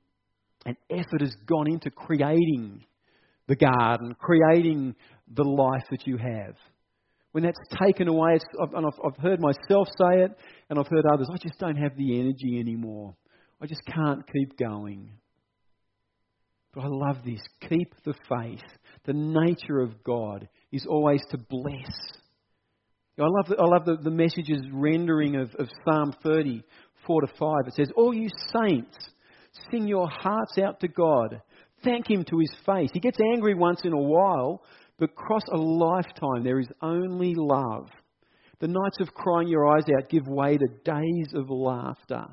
and 0.64 0.76
effort 0.90 1.20
has 1.20 1.34
gone 1.46 1.70
into 1.70 1.90
creating 1.90 2.84
the 3.48 3.56
garden, 3.56 4.14
creating 4.18 4.94
the 5.34 5.44
life 5.44 5.84
that 5.90 6.06
you 6.06 6.16
have. 6.16 6.54
When 7.32 7.44
that's 7.44 7.58
taken 7.82 8.08
away, 8.08 8.38
and 8.74 8.86
I've, 8.86 8.98
I've 9.04 9.22
heard 9.22 9.40
myself 9.40 9.88
say 9.88 10.22
it, 10.22 10.30
and 10.68 10.78
I've 10.78 10.88
heard 10.88 11.04
others, 11.12 11.28
I 11.32 11.38
just 11.38 11.58
don't 11.58 11.76
have 11.76 11.96
the 11.96 12.20
energy 12.20 12.60
anymore. 12.60 13.14
I 13.60 13.66
just 13.66 13.82
can't 13.86 14.22
keep 14.32 14.58
going. 14.58 15.10
But 16.74 16.84
I 16.84 16.88
love 16.88 17.18
this. 17.24 17.40
Keep 17.68 17.94
the 18.04 18.14
faith. 18.28 18.62
The 19.04 19.12
nature 19.12 19.80
of 19.80 20.02
God 20.04 20.48
is 20.70 20.86
always 20.86 21.22
to 21.30 21.38
bless. 21.38 21.92
I 23.18 23.24
love 23.24 23.46
the, 23.48 23.56
I 23.58 23.66
love 23.66 23.84
the, 23.84 23.96
the 24.02 24.10
message's 24.10 24.62
rendering 24.72 25.36
of, 25.36 25.54
of 25.58 25.68
Psalm 25.84 26.14
30, 26.22 26.62
4 27.06 27.20
to 27.20 27.26
5. 27.26 27.54
It 27.66 27.74
says, 27.74 27.90
All 27.94 28.14
you 28.14 28.28
saints, 28.54 28.96
sing 29.70 29.86
your 29.86 30.08
hearts 30.08 30.56
out 30.58 30.80
to 30.80 30.88
God. 30.88 31.42
Thank 31.84 32.10
Him 32.10 32.24
to 32.24 32.38
His 32.38 32.52
face. 32.64 32.90
He 32.92 33.00
gets 33.00 33.18
angry 33.34 33.54
once 33.54 33.82
in 33.84 33.92
a 33.92 34.00
while, 34.00 34.62
but 34.98 35.10
across 35.10 35.42
a 35.52 35.56
lifetime 35.56 36.42
there 36.42 36.58
is 36.58 36.68
only 36.80 37.34
love. 37.36 37.88
The 38.60 38.68
nights 38.68 38.98
of 39.00 39.12
crying 39.12 39.48
your 39.48 39.66
eyes 39.66 39.84
out 39.94 40.08
give 40.08 40.26
way 40.26 40.56
to 40.56 40.66
days 40.84 41.34
of 41.34 41.50
laughter. 41.50 42.24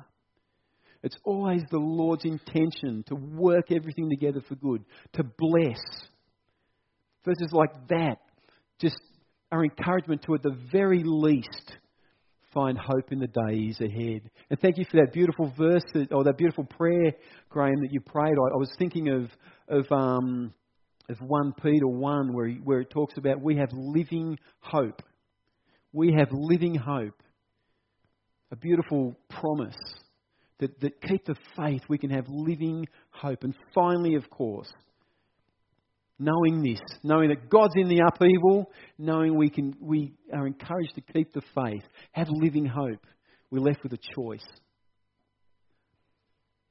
It's 1.02 1.16
always 1.24 1.62
the 1.70 1.78
Lord's 1.78 2.24
intention 2.24 3.04
to 3.08 3.14
work 3.14 3.72
everything 3.72 4.10
together 4.10 4.42
for 4.46 4.54
good, 4.56 4.84
to 5.14 5.24
bless. 5.24 5.80
Verses 7.24 7.50
like 7.52 7.88
that 7.88 8.16
just 8.80 9.00
are 9.50 9.64
encouragement 9.64 10.22
to, 10.22 10.34
at 10.34 10.42
the 10.42 10.56
very 10.70 11.02
least, 11.04 11.72
find 12.52 12.76
hope 12.76 13.12
in 13.12 13.18
the 13.18 13.28
days 13.48 13.80
ahead. 13.80 14.30
And 14.50 14.60
thank 14.60 14.76
you 14.76 14.84
for 14.90 14.98
that 14.98 15.12
beautiful 15.12 15.52
verse, 15.56 15.84
that, 15.94 16.12
or 16.12 16.24
that 16.24 16.36
beautiful 16.36 16.64
prayer, 16.64 17.12
Graham, 17.48 17.80
that 17.80 17.92
you 17.92 18.00
prayed. 18.00 18.34
I, 18.34 18.54
I 18.54 18.58
was 18.58 18.72
thinking 18.78 19.08
of, 19.08 19.30
of, 19.68 19.90
um, 19.92 20.52
of 21.08 21.16
1 21.20 21.54
Peter 21.62 21.86
1, 21.86 22.32
where, 22.32 22.48
he, 22.48 22.56
where 22.56 22.80
it 22.80 22.90
talks 22.90 23.16
about 23.16 23.40
we 23.40 23.56
have 23.56 23.70
living 23.72 24.38
hope. 24.60 25.02
We 25.92 26.14
have 26.18 26.28
living 26.32 26.74
hope. 26.74 27.22
A 28.52 28.56
beautiful 28.56 29.16
promise 29.28 29.76
that, 30.60 30.80
that 30.80 31.00
keep 31.02 31.24
the 31.24 31.36
faith, 31.56 31.82
we 31.88 31.98
can 31.98 32.10
have 32.10 32.26
living 32.28 32.86
hope. 33.10 33.44
And 33.44 33.54
finally, 33.74 34.14
of 34.14 34.30
course, 34.30 34.72
knowing 36.18 36.62
this, 36.62 36.80
knowing 37.02 37.30
that 37.30 37.50
God's 37.50 37.74
in 37.76 37.88
the 37.88 38.02
upheaval, 38.06 38.70
knowing 38.98 39.36
we, 39.36 39.50
can, 39.50 39.74
we 39.80 40.12
are 40.32 40.46
encouraged 40.46 40.94
to 40.94 41.12
keep 41.12 41.32
the 41.32 41.42
faith, 41.54 41.82
have 42.12 42.28
living 42.30 42.66
hope, 42.66 43.04
we're 43.50 43.60
left 43.60 43.82
with 43.82 43.92
a 43.92 43.98
choice. 44.14 44.46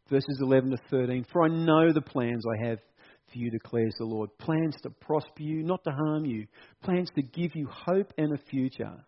Verses 0.09 0.39
11 0.41 0.71
to 0.71 0.77
13 0.89 1.25
For 1.31 1.43
I 1.43 1.49
know 1.49 1.91
the 1.91 2.01
plans 2.01 2.43
I 2.45 2.67
have 2.67 2.79
for 3.31 3.37
you, 3.37 3.51
declares 3.51 3.93
the 3.97 4.05
Lord 4.05 4.35
plans 4.39 4.75
to 4.83 4.89
prosper 4.89 5.43
you, 5.43 5.63
not 5.63 5.83
to 5.83 5.91
harm 5.91 6.25
you, 6.25 6.47
plans 6.83 7.09
to 7.15 7.21
give 7.21 7.51
you 7.53 7.67
hope 7.71 8.11
and 8.17 8.33
a 8.33 8.41
future. 8.49 9.05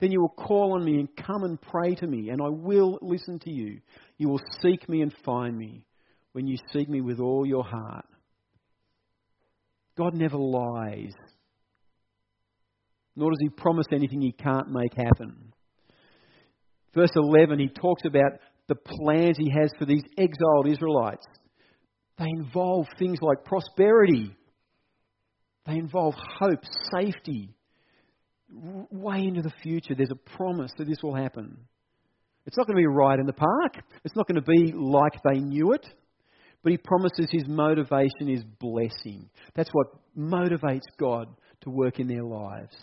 Then 0.00 0.12
you 0.12 0.20
will 0.20 0.30
call 0.30 0.72
on 0.72 0.84
me 0.84 0.98
and 0.98 1.08
come 1.14 1.44
and 1.44 1.60
pray 1.60 1.94
to 1.96 2.06
me, 2.06 2.30
and 2.30 2.40
I 2.42 2.48
will 2.48 2.98
listen 3.02 3.38
to 3.40 3.50
you. 3.50 3.80
You 4.16 4.28
will 4.28 4.40
seek 4.62 4.88
me 4.88 5.02
and 5.02 5.14
find 5.24 5.56
me 5.56 5.84
when 6.32 6.46
you 6.46 6.56
seek 6.72 6.88
me 6.88 7.02
with 7.02 7.20
all 7.20 7.46
your 7.46 7.64
heart. 7.64 8.06
God 9.98 10.14
never 10.14 10.38
lies, 10.38 11.12
nor 13.14 13.30
does 13.30 13.40
he 13.42 13.50
promise 13.50 13.86
anything 13.92 14.22
he 14.22 14.32
can't 14.32 14.70
make 14.70 14.94
happen. 14.94 15.52
Verse 16.94 17.10
11, 17.14 17.58
he 17.58 17.68
talks 17.68 18.02
about 18.06 18.32
the 18.68 18.76
plans 18.76 19.36
he 19.36 19.50
has 19.50 19.70
for 19.78 19.84
these 19.84 20.02
exiled 20.16 20.66
Israelites. 20.66 21.26
They 22.18 22.28
involve 22.28 22.86
things 22.98 23.18
like 23.20 23.44
prosperity, 23.44 24.34
they 25.66 25.74
involve 25.74 26.14
hope, 26.38 26.62
safety, 26.94 27.54
way 28.52 29.20
into 29.26 29.42
the 29.42 29.52
future, 29.62 29.94
there's 29.94 30.10
a 30.10 30.36
promise 30.36 30.72
that 30.78 30.88
this 30.88 30.98
will 31.02 31.14
happen. 31.14 31.56
It's 32.46 32.56
not 32.56 32.66
going 32.66 32.76
to 32.76 32.80
be 32.80 32.86
a 32.86 32.90
ride 32.90 33.20
in 33.20 33.26
the 33.26 33.32
park. 33.32 33.82
It's 34.04 34.16
not 34.16 34.26
going 34.26 34.42
to 34.42 34.42
be 34.42 34.72
like 34.72 35.12
they 35.24 35.40
knew 35.40 35.72
it. 35.72 35.86
But 36.62 36.72
he 36.72 36.78
promises 36.78 37.28
his 37.30 37.46
motivation 37.46 38.28
is 38.28 38.44
blessing. 38.58 39.30
That's 39.54 39.70
what 39.72 39.86
motivates 40.18 40.86
God 40.98 41.28
to 41.62 41.70
work 41.70 41.98
in 41.98 42.08
their 42.08 42.24
lives. 42.24 42.74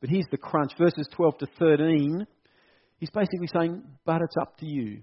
But 0.00 0.10
here's 0.10 0.26
the 0.30 0.36
crunch 0.36 0.72
verses 0.78 1.08
12 1.14 1.38
to 1.38 1.46
13. 1.58 2.26
He's 2.98 3.10
basically 3.10 3.48
saying, 3.52 3.82
But 4.04 4.20
it's 4.22 4.36
up 4.40 4.58
to 4.58 4.66
you. 4.66 5.02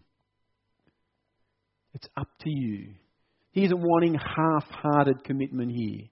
It's 1.94 2.08
up 2.18 2.28
to 2.42 2.50
you. 2.50 2.94
He 3.52 3.66
isn't 3.66 3.82
wanting 3.82 4.14
half 4.14 4.66
hearted 4.70 5.24
commitment 5.24 5.72
here. 5.72 6.08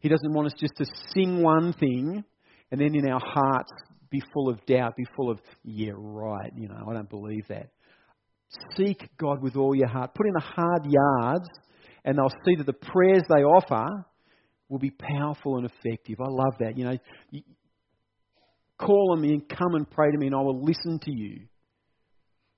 He 0.00 0.08
doesn't 0.08 0.32
want 0.32 0.46
us 0.46 0.54
just 0.58 0.76
to 0.76 0.86
sing 1.12 1.42
one 1.42 1.74
thing 1.74 2.24
and 2.70 2.80
then 2.80 2.94
in 2.94 3.08
our 3.10 3.20
hearts 3.22 3.72
be 4.10 4.22
full 4.32 4.48
of 4.48 4.64
doubt, 4.66 4.96
be 4.96 5.06
full 5.16 5.30
of, 5.30 5.40
yeah, 5.64 5.92
right, 5.94 6.52
you 6.56 6.68
know, 6.68 6.86
I 6.88 6.94
don't 6.94 7.10
believe 7.10 7.46
that. 7.48 7.70
Seek 8.76 9.08
God 9.18 9.42
with 9.42 9.56
all 9.56 9.74
your 9.74 9.88
heart. 9.88 10.14
Put 10.14 10.26
in 10.26 10.32
the 10.32 10.40
hard 10.40 10.86
yards, 10.86 11.48
and 12.04 12.16
they'll 12.16 12.32
see 12.44 12.56
that 12.56 12.66
the 12.66 12.72
prayers 12.72 13.22
they 13.28 13.42
offer 13.42 14.06
will 14.68 14.78
be 14.78 14.90
powerful 14.90 15.56
and 15.56 15.66
effective. 15.66 16.16
I 16.20 16.28
love 16.28 16.54
that. 16.60 16.78
You 16.78 16.84
know, 16.84 16.98
call 18.78 19.12
on 19.12 19.20
me 19.20 19.34
and 19.34 19.48
come 19.48 19.74
and 19.74 19.88
pray 19.90 20.10
to 20.10 20.18
me, 20.18 20.26
and 20.26 20.34
I 20.34 20.40
will 20.40 20.62
listen 20.62 20.98
to 21.00 21.10
you. 21.10 21.40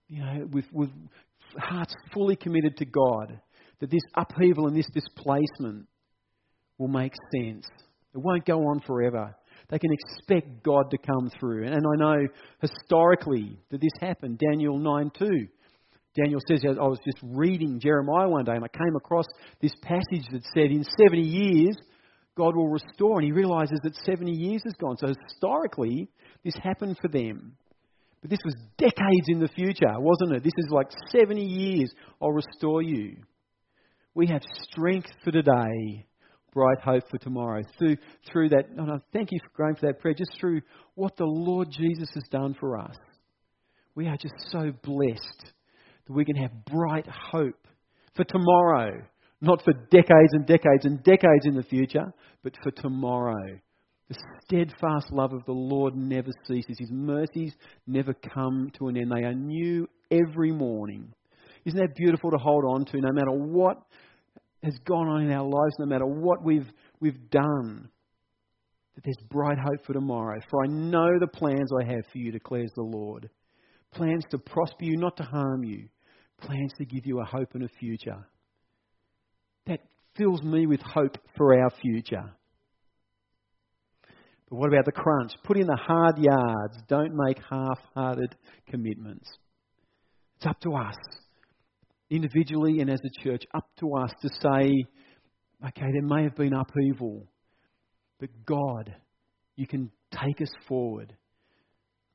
You 0.09 0.25
know, 0.25 0.49
with, 0.53 0.67
with 0.73 0.91
hearts 1.59 1.95
fully 2.13 2.37
committed 2.37 2.77
to 2.79 2.85
God, 2.85 3.41
that 3.81 3.91
this 3.91 4.03
upheaval 4.17 4.67
and 4.67 4.77
this 4.77 4.89
displacement 4.93 5.87
will 6.79 6.89
make 6.89 7.15
sense. 7.35 7.67
It 8.15 8.19
won't 8.19 8.45
go 8.45 8.59
on 8.59 8.81
forever. 8.81 9.35
They 9.71 9.79
can 9.79 9.91
expect 9.93 10.63
God 10.65 10.91
to 10.91 10.99
come 10.99 11.31
through. 11.39 11.67
And 11.67 11.77
I 11.77 11.97
know 11.97 12.27
historically 12.61 13.59
that 13.71 13.81
this 13.81 13.93
happened. 14.01 14.39
Daniel 14.39 14.79
9 14.79 15.11
2. 15.19 15.47
Daniel 16.17 16.41
says, 16.49 16.65
I 16.65 16.89
was 16.89 16.99
just 17.05 17.19
reading 17.23 17.79
Jeremiah 17.79 18.29
one 18.29 18.45
day 18.45 18.57
and 18.57 18.65
I 18.65 18.69
came 18.69 18.97
across 18.97 19.27
this 19.61 19.73
passage 19.81 20.27
that 20.33 20.43
said, 20.53 20.73
In 20.73 20.83
70 20.83 21.21
years, 21.21 21.77
God 22.37 22.57
will 22.57 22.69
restore. 22.69 23.19
And 23.19 23.25
he 23.25 23.33
realizes 23.33 23.79
that 23.85 23.95
70 24.05 24.33
years 24.33 24.63
has 24.65 24.75
gone. 24.75 24.97
So 24.97 25.07
historically, 25.07 26.09
this 26.45 26.55
happened 26.63 26.99
for 27.01 27.09
them. 27.09 27.57
But 28.23 28.31
this 28.31 28.41
was 28.45 28.57
decades 28.77 29.29
in 29.29 29.39
the 29.39 29.49
future, 29.49 29.99
wasn't 29.99 30.37
it? 30.37 30.43
This 30.43 30.53
is 30.59 30.71
like 30.71 30.89
70 31.11 31.43
years, 31.43 31.93
I'll 32.21 32.33
restore 32.33 32.83
you. 32.83 33.17
We 34.15 34.27
have 34.27 34.43
strength 34.69 35.09
for 35.23 35.31
today 35.31 36.07
bright 36.53 36.81
hope 36.83 37.09
for 37.11 37.19
tomorrow. 37.19 37.63
Through, 37.79 37.97
through 38.31 38.51
that, 38.51 38.69
and 38.77 38.91
I 38.91 38.97
thank 39.13 39.31
you 39.33 39.39
for 39.43 39.63
going 39.63 39.77
for 39.77 39.87
that 39.87 40.01
prayer, 40.01 40.15
just 40.15 40.39
through 40.39 40.63
what 40.95 41.17
the 41.17 41.25
Lord 41.25 41.69
Jesus 41.71 42.09
has 42.15 42.25
done 42.31 42.55
for 42.59 42.79
us. 42.79 42.97
We 43.95 44.07
are 44.07 44.17
just 44.17 44.35
so 44.51 44.73
blessed 44.83 45.53
that 46.07 46.13
we 46.13 46.25
can 46.25 46.37
have 46.37 46.65
bright 46.65 47.07
hope 47.07 47.67
for 48.15 48.25
tomorrow, 48.25 49.03
not 49.41 49.63
for 49.65 49.73
decades 49.91 50.33
and 50.33 50.47
decades 50.47 50.85
and 50.85 51.03
decades 51.03 51.45
in 51.45 51.55
the 51.55 51.63
future, 51.63 52.13
but 52.43 52.55
for 52.63 52.71
tomorrow. 52.71 53.59
The 54.09 54.17
steadfast 54.45 55.13
love 55.13 55.33
of 55.33 55.45
the 55.45 55.53
Lord 55.53 55.95
never 55.95 56.31
ceases. 56.47 56.77
His 56.79 56.91
mercies 56.91 57.55
never 57.87 58.13
come 58.13 58.73
to 58.79 58.89
an 58.89 58.97
end. 58.97 59.13
They 59.13 59.25
are 59.25 59.35
new 59.35 59.89
every 60.11 60.51
morning. 60.51 61.13
Isn't 61.65 61.79
that 61.79 61.95
beautiful 61.95 62.31
to 62.31 62.39
hold 62.39 62.65
on 62.65 62.85
to 62.87 63.01
no 63.01 63.13
matter 63.13 63.31
what 63.31 63.83
has 64.63 64.79
gone 64.85 65.09
on 65.09 65.23
in 65.23 65.33
our 65.33 65.45
lives, 65.45 65.75
no 65.79 65.87
matter 65.87 66.07
what 66.07 66.45
we've, 66.45 66.71
we've 67.01 67.31
done, 67.31 67.89
that 68.95 69.05
there's 69.05 69.29
bright 69.31 69.59
hope 69.59 69.85
for 69.87 69.93
tomorrow. 69.93 70.39
For 70.51 70.63
I 70.63 70.69
know 70.69 71.19
the 71.19 71.27
plans 71.27 71.71
I 71.73 71.85
have 71.85 72.05
for 72.13 72.19
you, 72.19 72.31
declares 72.31 72.71
the 72.75 72.83
Lord. 72.83 73.31
Plans 73.93 74.25
to 74.31 74.39
prosper 74.39 74.85
you, 74.85 74.97
not 74.97 75.17
to 75.17 75.23
harm 75.23 75.65
you. 75.65 75.89
Plans 76.41 76.73
to 76.79 76.85
give 76.85 77.07
you 77.07 77.21
a 77.21 77.25
hope 77.25 77.55
and 77.55 77.65
a 77.65 77.69
future. 77.69 78.27
That 79.67 79.81
fills 80.17 80.43
me 80.43 80.67
with 80.67 80.81
hope 80.83 81.17
for 81.37 81.59
our 81.59 81.71
future. 81.83 82.31
But 84.49 84.57
what 84.57 84.69
about 84.69 84.85
the 84.85 84.93
crunch? 84.93 85.33
Put 85.45 85.57
in 85.57 85.67
the 85.67 85.77
hard 85.77 86.19
yards. 86.19 86.77
Don't 86.89 87.15
make 87.15 87.39
half 87.49 87.79
hearted 87.95 88.35
commitments. 88.69 89.31
It's 90.37 90.47
up 90.47 90.61
to 90.61 90.75
us 90.75 90.97
individually 92.11 92.81
and 92.81 92.91
as 92.91 93.01
a 93.05 93.23
church, 93.23 93.45
up 93.55 93.67
to 93.79 93.95
us 93.95 94.11
to 94.23 94.29
say, 94.43 94.73
okay, 95.67 95.87
there 95.93 96.03
may 96.03 96.25
have 96.25 96.37
been 96.37 96.53
upheaval, 96.53 97.27
but 98.19 98.29
God, 98.45 98.95
you 99.57 99.67
can 99.67 99.91
take 100.11 100.41
us 100.41 100.51
forward. 100.69 101.15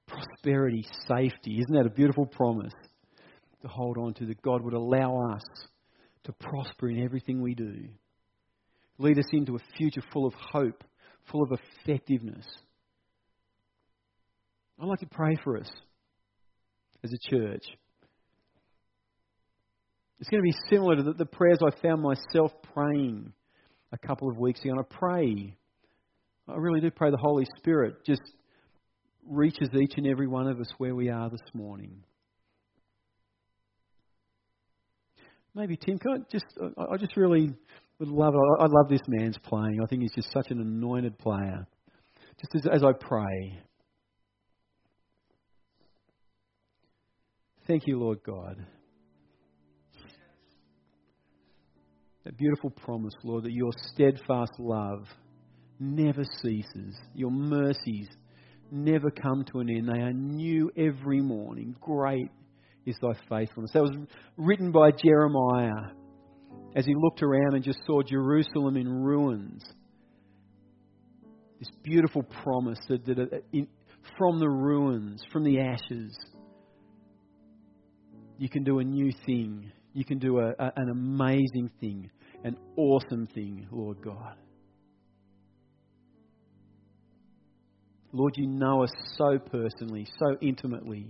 Prosperity, 0.07 0.85
safety. 1.07 1.59
Isn't 1.59 1.75
that 1.75 1.87
a 1.87 1.93
beautiful 1.93 2.25
promise 2.25 2.73
to 3.61 3.67
hold 3.67 3.97
on 3.97 4.13
to 4.15 4.25
that 4.27 4.41
God 4.41 4.61
would 4.61 4.73
allow 4.73 5.31
us 5.33 5.43
to 6.25 6.33
prosper 6.33 6.89
in 6.89 7.03
everything 7.03 7.41
we 7.41 7.55
do? 7.55 7.87
Lead 8.97 9.17
us 9.17 9.25
into 9.33 9.55
a 9.55 9.59
future 9.77 10.03
full 10.13 10.27
of 10.27 10.33
hope, 10.51 10.83
full 11.31 11.43
of 11.43 11.59
effectiveness. 11.83 12.45
I'd 14.79 14.87
like 14.87 14.99
to 14.99 15.07
pray 15.07 15.35
for 15.43 15.57
us 15.57 15.69
as 17.03 17.11
a 17.11 17.29
church. 17.29 17.63
It's 20.19 20.29
going 20.29 20.41
to 20.41 20.43
be 20.43 20.55
similar 20.69 20.95
to 20.95 21.03
the, 21.03 21.13
the 21.13 21.25
prayers 21.25 21.59
I 21.61 21.71
found 21.81 22.01
myself 22.01 22.51
praying 22.73 23.33
a 23.91 23.97
couple 23.97 24.29
of 24.29 24.37
weeks 24.37 24.61
ago. 24.61 24.71
And 24.71 24.79
I 24.79 24.95
pray, 24.95 25.57
I 26.47 26.55
really 26.55 26.81
do 26.81 26.91
pray 26.91 27.11
the 27.11 27.17
Holy 27.17 27.45
Spirit 27.57 28.05
just 28.05 28.21
reaches 29.27 29.69
each 29.73 29.93
and 29.97 30.07
every 30.07 30.27
one 30.27 30.47
of 30.47 30.59
us 30.59 30.67
where 30.77 30.95
we 30.95 31.09
are 31.09 31.29
this 31.29 31.41
morning. 31.53 32.03
Maybe 35.53 35.77
Tim, 35.77 35.97
can 35.97 36.11
I 36.11 36.17
just? 36.29 36.45
I 36.77 36.97
just 36.97 37.15
really 37.15 37.53
would 37.99 38.09
love. 38.09 38.33
I 38.59 38.65
love 38.65 38.89
this 38.89 39.01
man's 39.07 39.37
playing. 39.37 39.79
I 39.81 39.85
think 39.87 40.01
he's 40.01 40.13
just 40.13 40.31
such 40.33 40.51
an 40.51 40.59
anointed 40.59 41.17
player. 41.17 41.65
Just 42.41 42.55
as, 42.55 42.71
as 42.73 42.83
I 42.83 42.91
pray. 42.91 43.59
Thank 47.67 47.87
you, 47.87 47.97
Lord 47.97 48.19
God. 48.25 48.65
That 52.25 52.37
beautiful 52.37 52.71
promise, 52.71 53.13
Lord, 53.23 53.43
that 53.43 53.53
your 53.53 53.71
steadfast 53.93 54.53
love 54.59 55.05
never 55.79 56.23
ceases, 56.41 56.97
your 57.13 57.31
mercies 57.31 58.07
never 58.71 59.11
come 59.11 59.45
to 59.51 59.59
an 59.59 59.69
end. 59.69 59.87
They 59.87 59.99
are 60.01 60.11
new 60.11 60.71
every 60.75 61.21
morning. 61.21 61.75
Great 61.79 62.31
is 62.85 62.97
thy 62.99 63.13
faithfulness. 63.29 63.71
That 63.73 63.83
was 63.83 63.95
written 64.37 64.71
by 64.71 64.91
Jeremiah 64.91 65.91
as 66.75 66.85
he 66.85 66.95
looked 66.95 67.21
around 67.21 67.53
and 67.53 67.63
just 67.63 67.79
saw 67.85 68.01
Jerusalem 68.01 68.75
in 68.75 68.87
ruins. 68.87 69.63
This 71.59 71.69
beautiful 71.83 72.23
promise 72.23 72.79
that, 72.89 73.05
that 73.05 73.19
uh, 73.19 73.37
in, 73.53 73.67
from 74.17 74.39
the 74.39 74.49
ruins, 74.49 75.23
from 75.31 75.43
the 75.43 75.59
ashes, 75.59 76.17
you 78.37 78.49
can 78.49 78.63
do 78.63 78.79
a 78.79 78.83
new 78.83 79.11
thing. 79.25 79.71
You 79.93 80.03
can 80.03 80.19
do 80.19 80.39
a, 80.39 80.49
a, 80.59 80.71
an 80.75 80.89
amazing 80.89 81.69
thing 81.79 82.09
an 82.45 82.55
awesome 82.77 83.25
thing, 83.33 83.67
Lord 83.71 84.03
God. 84.03 84.35
Lord, 88.13 88.33
you 88.37 88.45
know 88.45 88.83
us 88.83 88.91
so 89.17 89.39
personally, 89.39 90.07
so 90.19 90.37
intimately. 90.41 91.07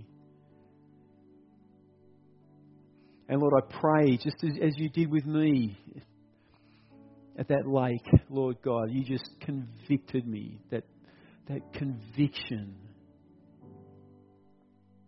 And 3.28 3.38
Lord, 3.38 3.52
I 3.54 3.78
pray, 3.80 4.16
just 4.16 4.42
as, 4.42 4.52
as 4.62 4.72
you 4.78 4.88
did 4.88 5.10
with 5.10 5.26
me 5.26 5.78
at 7.38 7.48
that 7.48 7.68
lake, 7.68 8.06
Lord 8.30 8.56
God, 8.64 8.88
you 8.90 9.04
just 9.04 9.28
convicted 9.40 10.26
me, 10.26 10.58
that, 10.70 10.84
that 11.50 11.60
conviction 11.74 12.74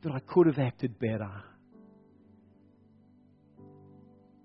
that 0.02 0.12
I 0.12 0.18
could 0.26 0.46
have 0.46 0.58
acted 0.58 0.98
better 0.98 1.32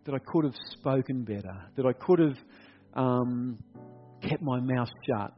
that 0.05 0.13
I 0.13 0.19
could 0.19 0.45
have 0.45 0.55
spoken 0.71 1.23
better, 1.23 1.55
that 1.77 1.85
I 1.85 1.93
could 1.93 2.19
have 2.19 2.37
um, 2.93 3.57
kept 4.21 4.41
my 4.41 4.59
mouth 4.59 4.89
shut. 5.07 5.33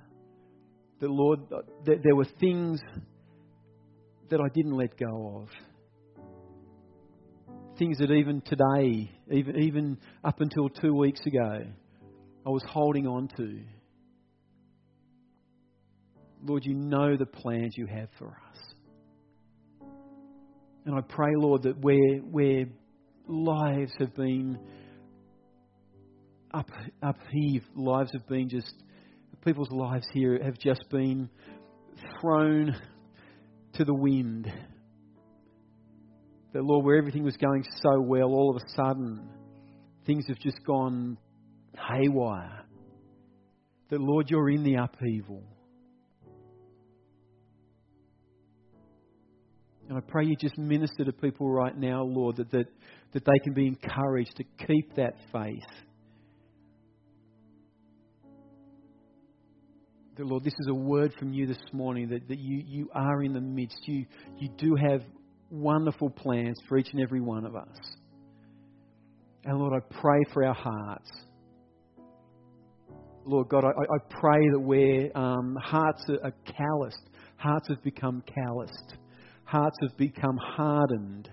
That, 0.99 1.09
Lord, 1.09 1.41
that 1.85 2.03
there 2.03 2.15
were 2.15 2.27
things 2.39 2.79
that 4.29 4.39
I 4.39 4.47
didn't 4.53 4.75
let 4.75 4.97
go 4.97 5.43
of. 5.43 5.49
Things 7.77 7.97
that 7.99 8.09
even 8.09 8.41
today, 8.41 9.11
even, 9.29 9.59
even 9.59 9.97
up 10.23 10.39
until 10.39 10.69
two 10.69 10.93
weeks 10.93 11.19
ago, 11.25 11.65
I 12.45 12.49
was 12.49 12.63
holding 12.67 13.05
on 13.05 13.27
to. 13.37 13.59
Lord, 16.43 16.63
you 16.63 16.73
know 16.75 17.17
the 17.17 17.25
plans 17.25 17.75
you 17.75 17.87
have 17.87 18.07
for 18.17 18.27
us. 18.27 18.75
And 20.85 20.95
I 20.95 21.01
pray, 21.01 21.31
Lord, 21.35 21.63
that 21.63 21.77
where 21.79 22.65
lives 23.27 23.91
have 23.99 24.15
been 24.15 24.59
up, 26.53 26.69
upheaved. 27.01 27.65
Lives 27.75 28.11
have 28.13 28.27
been 28.27 28.49
just, 28.49 28.73
people's 29.43 29.71
lives 29.71 30.07
here 30.13 30.39
have 30.43 30.57
just 30.57 30.83
been 30.89 31.29
thrown 32.19 32.75
to 33.73 33.85
the 33.85 33.93
wind. 33.93 34.51
That, 36.53 36.63
Lord, 36.63 36.85
where 36.85 36.97
everything 36.97 37.23
was 37.23 37.37
going 37.37 37.65
so 37.81 37.99
well, 37.99 38.29
all 38.29 38.55
of 38.55 38.61
a 38.61 38.69
sudden, 38.75 39.27
things 40.05 40.25
have 40.27 40.39
just 40.39 40.63
gone 40.65 41.17
haywire. 41.75 42.63
That, 43.89 43.99
Lord, 43.99 44.29
you're 44.29 44.49
in 44.49 44.63
the 44.63 44.75
upheaval. 44.75 45.43
And 49.87 49.97
I 49.97 50.01
pray 50.01 50.25
you 50.25 50.35
just 50.35 50.57
minister 50.57 51.05
to 51.05 51.11
people 51.11 51.49
right 51.49 51.77
now, 51.77 52.03
Lord, 52.03 52.37
that, 52.37 52.51
that, 52.51 52.65
that 53.13 53.25
they 53.25 53.39
can 53.43 53.53
be 53.53 53.67
encouraged 53.67 54.35
to 54.37 54.43
keep 54.65 54.95
that 54.95 55.13
faith. 55.31 55.63
That, 60.17 60.25
Lord, 60.25 60.43
this 60.43 60.53
is 60.59 60.67
a 60.69 60.73
word 60.73 61.13
from 61.19 61.33
you 61.33 61.45
this 61.45 61.61
morning 61.71 62.09
that, 62.09 62.27
that 62.29 62.39
you, 62.39 62.63
you 62.65 62.89
are 62.95 63.21
in 63.21 63.33
the 63.33 63.41
midst. 63.41 63.77
You, 63.83 64.05
you 64.37 64.49
do 64.57 64.75
have 64.75 65.01
wonderful 65.51 66.09
plans 66.09 66.57
for 66.67 66.77
each 66.77 66.89
and 66.93 67.01
every 67.01 67.21
one 67.21 67.45
of 67.45 67.55
us. 67.55 67.77
And 69.43 69.59
Lord, 69.59 69.73
I 69.73 69.93
pray 69.99 70.19
for 70.33 70.43
our 70.45 70.55
hearts. 70.55 71.11
Lord 73.25 73.49
God, 73.49 73.65
I, 73.65 73.69
I 73.69 74.19
pray 74.19 74.49
that 74.51 74.59
where 74.59 75.15
um, 75.15 75.55
hearts 75.61 76.03
are, 76.09 76.27
are 76.27 76.33
calloused, 76.45 77.09
hearts 77.37 77.67
have 77.69 77.83
become 77.83 78.23
calloused, 78.33 78.95
hearts 79.55 79.77
have 79.81 79.95
become 79.95 80.37
hardened. 80.37 81.29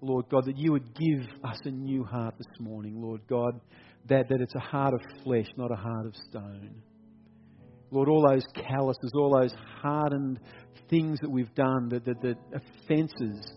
Lord 0.00 0.28
God, 0.28 0.46
that 0.46 0.58
you 0.58 0.72
would 0.72 0.92
give 0.94 1.26
us 1.44 1.58
a 1.64 1.70
new 1.70 2.02
heart 2.02 2.34
this 2.36 2.60
morning, 2.60 3.00
Lord 3.00 3.20
God, 3.28 3.60
that, 4.08 4.28
that 4.28 4.40
it's 4.40 4.54
a 4.56 4.60
heart 4.60 4.92
of 4.94 5.00
flesh, 5.22 5.46
not 5.56 5.70
a 5.70 5.76
heart 5.76 6.06
of 6.06 6.14
stone. 6.28 6.82
Lord, 7.92 8.08
all 8.08 8.28
those 8.28 8.44
calluses, 8.54 9.12
all 9.14 9.38
those 9.40 9.54
hardened 9.80 10.40
things 10.90 11.20
that 11.20 11.30
we've 11.30 11.54
done, 11.54 11.88
that, 11.90 12.04
that, 12.06 12.20
that 12.22 12.38
offences 12.52 13.52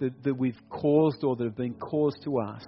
that, 0.00 0.22
that 0.24 0.34
we've 0.34 0.60
caused 0.68 1.22
or 1.22 1.36
that 1.36 1.44
have 1.44 1.56
been 1.56 1.74
caused 1.74 2.22
to 2.24 2.38
us, 2.38 2.64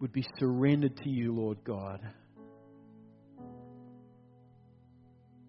would 0.00 0.12
be 0.12 0.24
surrendered 0.38 0.96
to 0.96 1.08
you, 1.08 1.32
Lord 1.32 1.58
God. 1.64 2.00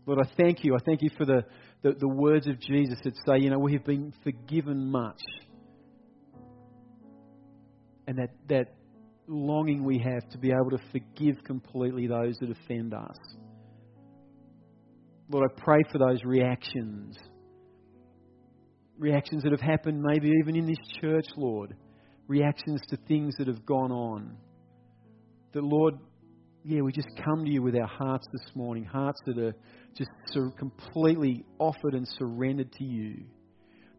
Lord, 0.05 0.19
I 0.25 0.29
thank 0.37 0.63
you. 0.63 0.73
I 0.73 0.79
thank 0.85 1.01
you 1.01 1.09
for 1.17 1.25
the, 1.25 1.43
the, 1.83 1.93
the 1.93 2.07
words 2.07 2.47
of 2.47 2.59
Jesus 2.59 2.97
that 3.03 3.15
say, 3.25 3.39
you 3.39 3.49
know, 3.49 3.59
we 3.59 3.73
have 3.73 3.85
been 3.85 4.13
forgiven 4.23 4.89
much. 4.89 5.21
And 8.07 8.17
that, 8.17 8.29
that 8.49 8.75
longing 9.27 9.83
we 9.83 9.99
have 9.99 10.27
to 10.29 10.37
be 10.37 10.51
able 10.51 10.71
to 10.71 10.79
forgive 10.91 11.43
completely 11.43 12.07
those 12.07 12.37
that 12.39 12.49
offend 12.49 12.93
us. 12.93 13.17
Lord, 15.29 15.49
I 15.51 15.61
pray 15.61 15.83
for 15.91 15.97
those 15.97 16.23
reactions. 16.23 17.17
Reactions 18.97 19.43
that 19.43 19.51
have 19.51 19.61
happened 19.61 20.01
maybe 20.01 20.31
even 20.41 20.55
in 20.55 20.65
this 20.65 20.77
church, 21.01 21.25
Lord. 21.35 21.75
Reactions 22.27 22.81
to 22.89 22.97
things 23.07 23.35
that 23.37 23.47
have 23.47 23.65
gone 23.65 23.91
on. 23.91 24.37
That, 25.53 25.63
Lord, 25.63 25.95
yeah, 26.63 26.81
we 26.81 26.91
just 26.91 27.09
come 27.23 27.45
to 27.45 27.51
you 27.51 27.61
with 27.61 27.75
our 27.75 27.87
hearts 27.87 28.25
this 28.31 28.55
morning, 28.55 28.83
hearts 28.83 29.19
that 29.25 29.37
are 29.37 29.53
just 29.97 30.11
so 30.27 30.51
completely 30.57 31.43
offered 31.59 31.93
and 31.93 32.07
surrendered 32.07 32.71
to 32.73 32.83
you. 32.83 33.25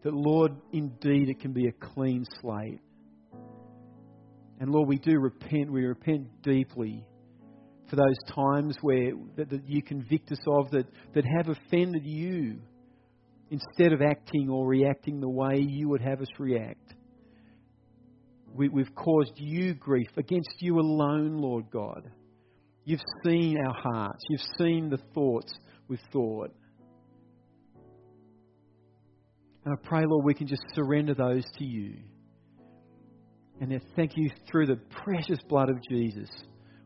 That, 0.05 0.15
Lord, 0.15 0.53
indeed 0.73 1.29
it 1.29 1.41
can 1.41 1.53
be 1.53 1.67
a 1.67 1.73
clean 1.73 2.25
slate. 2.41 2.81
And 4.61 4.71
Lord, 4.71 4.89
we 4.89 4.99
do 4.99 5.19
repent. 5.19 5.71
We 5.71 5.85
repent 5.85 6.43
deeply 6.43 7.05
for 7.89 7.97
those 7.97 8.35
times 8.35 8.77
where 8.81 9.13
that, 9.37 9.51
that 9.51 9.69
you 9.69 9.83
convict 9.83 10.31
us 10.31 10.41
of 10.47 10.71
that, 10.71 10.87
that 11.15 11.25
have 11.37 11.49
offended 11.49 12.05
you 12.05 12.59
instead 13.51 13.93
of 13.93 14.03
acting 14.03 14.51
or 14.51 14.67
reacting 14.67 15.21
the 15.21 15.29
way 15.29 15.59
you 15.59 15.89
would 15.89 16.03
have 16.03 16.21
us 16.21 16.29
react. 16.39 16.95
We, 18.55 18.69
we've 18.69 18.95
caused 18.95 19.33
you 19.37 19.75
grief 19.75 20.11
against 20.17 20.57
you 20.59 20.79
alone, 20.79 21.39
Lord 21.39 21.71
God. 21.71 22.11
You've 22.85 23.01
seen 23.25 23.57
our 23.59 23.75
hearts, 23.75 24.25
you've 24.29 24.41
seen 24.59 24.91
the 24.91 24.99
thoughts 25.15 25.53
we've 25.89 25.99
thought. 26.13 26.55
And 29.65 29.75
I 29.75 29.89
pray, 29.89 30.05
Lord, 30.07 30.25
we 30.25 30.35
can 30.35 30.47
just 30.47 30.63
surrender 30.75 31.15
those 31.15 31.45
to 31.59 31.65
you. 31.65 31.97
And 33.61 33.73
then 33.73 33.81
thank 33.97 34.13
you 34.17 34.31
through 34.51 34.67
the 34.67 34.77
precious 35.03 35.41
blood 35.49 35.69
of 35.69 35.77
Jesus 35.91 36.31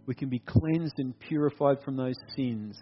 we 0.07 0.15
can 0.15 0.29
be 0.29 0.41
cleansed 0.41 0.95
and 0.99 1.19
purified 1.19 1.83
from 1.85 1.97
those 1.97 2.17
sins. 2.37 2.79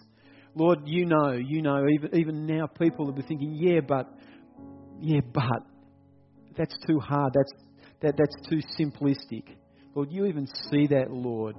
Lord, 0.55 0.81
you 0.85 1.07
know, 1.07 1.33
you 1.33 1.63
know, 1.63 1.85
even, 1.89 2.17
even 2.17 2.47
now 2.47 2.67
people 2.67 3.07
will 3.07 3.13
be 3.13 3.23
thinking, 3.23 3.55
yeah, 3.55 3.81
but, 3.87 4.09
yeah, 5.01 5.21
but, 5.33 5.63
that's 6.57 6.77
too 6.87 6.99
hard, 6.99 7.33
that's, 7.35 7.53
that, 8.03 8.15
that's 8.17 8.49
too 8.49 8.61
simplistic. 8.79 9.45
Lord, 9.95 10.11
you 10.11 10.27
even 10.27 10.47
see 10.71 10.87
that, 10.89 11.11
Lord. 11.11 11.57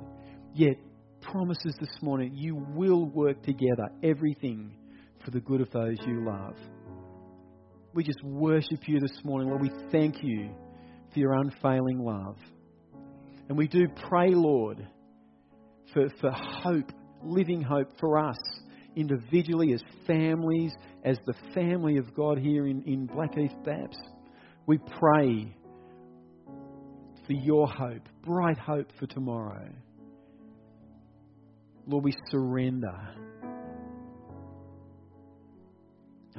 Yet, 0.54 0.76
promises 1.22 1.76
this 1.80 2.02
morning, 2.02 2.32
you 2.36 2.56
will 2.56 3.06
work 3.06 3.42
together 3.44 3.88
everything 4.04 4.76
for 5.24 5.32
the 5.32 5.40
good 5.40 5.62
of 5.62 5.70
those 5.72 5.98
you 6.06 6.26
love. 6.26 6.56
We 7.94 8.04
just 8.04 8.24
worship 8.24 8.88
you 8.88 9.00
this 9.00 9.24
morning, 9.24 9.50
Lord. 9.50 9.62
We 9.62 9.72
thank 9.92 10.24
you 10.24 10.50
for 11.14 11.20
your 11.20 11.34
unfailing 11.34 12.00
love. 12.00 12.38
And 13.50 13.58
we 13.58 13.68
do 13.68 13.88
pray, 14.08 14.30
Lord, 14.30 14.88
for, 15.94 16.08
for 16.22 16.32
hope, 16.32 16.92
living 17.22 17.62
hope 17.62 17.90
for 18.00 18.18
us 18.18 18.38
individually, 18.96 19.74
as 19.74 19.82
families, 20.08 20.72
as 21.04 21.18
the 21.26 21.34
family 21.54 21.98
of 21.98 22.14
God 22.16 22.38
here 22.38 22.68
in, 22.68 22.82
in 22.84 23.06
Blackheath 23.06 23.56
Baps. 23.66 23.98
We 24.68 24.78
pray 24.78 25.56
for 27.26 27.34
your 27.34 27.68
hope, 27.68 28.08
bright 28.24 28.58
hope 28.58 28.92
for 29.00 29.08
tomorrow. 29.08 29.68
Lord, 31.88 32.04
we 32.04 32.14
surrender. 32.30 32.96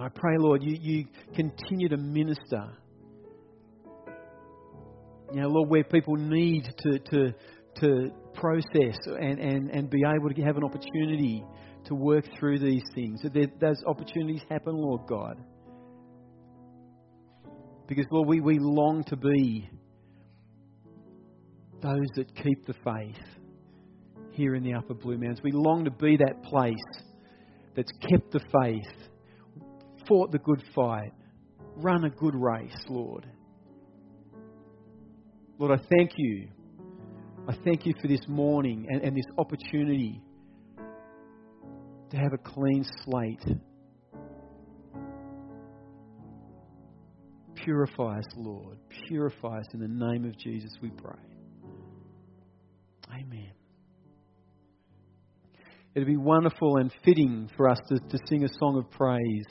I 0.00 0.08
pray, 0.08 0.36
Lord, 0.38 0.62
you, 0.62 0.76
you 0.80 1.04
continue 1.34 1.88
to 1.90 1.96
minister. 1.96 2.78
You 5.32 5.40
know, 5.42 5.48
Lord, 5.48 5.68
where 5.68 5.84
people 5.84 6.16
need 6.16 6.64
to, 6.78 6.98
to, 6.98 7.34
to 7.80 8.10
process 8.34 8.96
and, 9.06 9.38
and, 9.38 9.70
and 9.70 9.90
be 9.90 10.02
able 10.06 10.30
to 10.34 10.42
have 10.42 10.56
an 10.56 10.64
opportunity 10.64 11.44
to 11.86 11.94
work 11.94 12.24
through 12.38 12.58
these 12.58 12.82
things. 12.94 13.20
That 13.22 13.60
those 13.60 13.82
opportunities 13.86 14.42
happen, 14.48 14.74
Lord 14.76 15.02
God. 15.08 15.36
Because, 17.86 18.06
Lord, 18.10 18.28
we, 18.28 18.40
we 18.40 18.58
long 18.58 19.04
to 19.04 19.16
be 19.16 19.68
those 21.82 22.06
that 22.14 22.34
keep 22.36 22.64
the 22.66 22.74
faith 22.84 23.41
here 24.32 24.54
in 24.54 24.62
the 24.62 24.74
upper 24.74 24.94
Blue 24.94 25.18
Mountains. 25.18 25.40
We 25.42 25.52
long 25.52 25.84
to 25.84 25.90
be 25.90 26.16
that 26.16 26.42
place 26.42 26.74
that's 27.76 27.92
kept 28.10 28.32
the 28.32 28.40
faith, 28.62 29.08
fought 30.08 30.32
the 30.32 30.38
good 30.38 30.62
fight, 30.74 31.12
run 31.76 32.04
a 32.04 32.10
good 32.10 32.34
race, 32.34 32.76
Lord. 32.88 33.26
Lord, 35.58 35.78
I 35.78 35.82
thank 35.88 36.12
you 36.16 36.48
I 37.48 37.56
thank 37.64 37.86
you 37.86 37.92
for 38.00 38.06
this 38.06 38.28
morning 38.28 38.86
and, 38.88 39.02
and 39.02 39.16
this 39.16 39.24
opportunity 39.36 40.22
to 42.10 42.16
have 42.16 42.32
a 42.32 42.38
clean 42.38 42.84
slate. 43.04 43.44
Purify 47.56 48.18
us, 48.18 48.24
Lord. 48.36 48.78
Purify 49.08 49.58
us 49.58 49.66
in 49.74 49.80
the 49.80 49.88
name 49.88 50.24
of 50.24 50.38
Jesus, 50.38 50.70
we 50.80 50.90
pray. 50.90 51.18
Amen. 53.12 53.61
It'd 55.94 56.08
be 56.08 56.16
wonderful 56.16 56.78
and 56.78 56.90
fitting 57.04 57.50
for 57.54 57.68
us 57.68 57.78
to, 57.88 57.98
to 57.98 58.18
sing 58.26 58.44
a 58.44 58.48
song 58.58 58.78
of 58.78 58.90
praise 58.90 59.44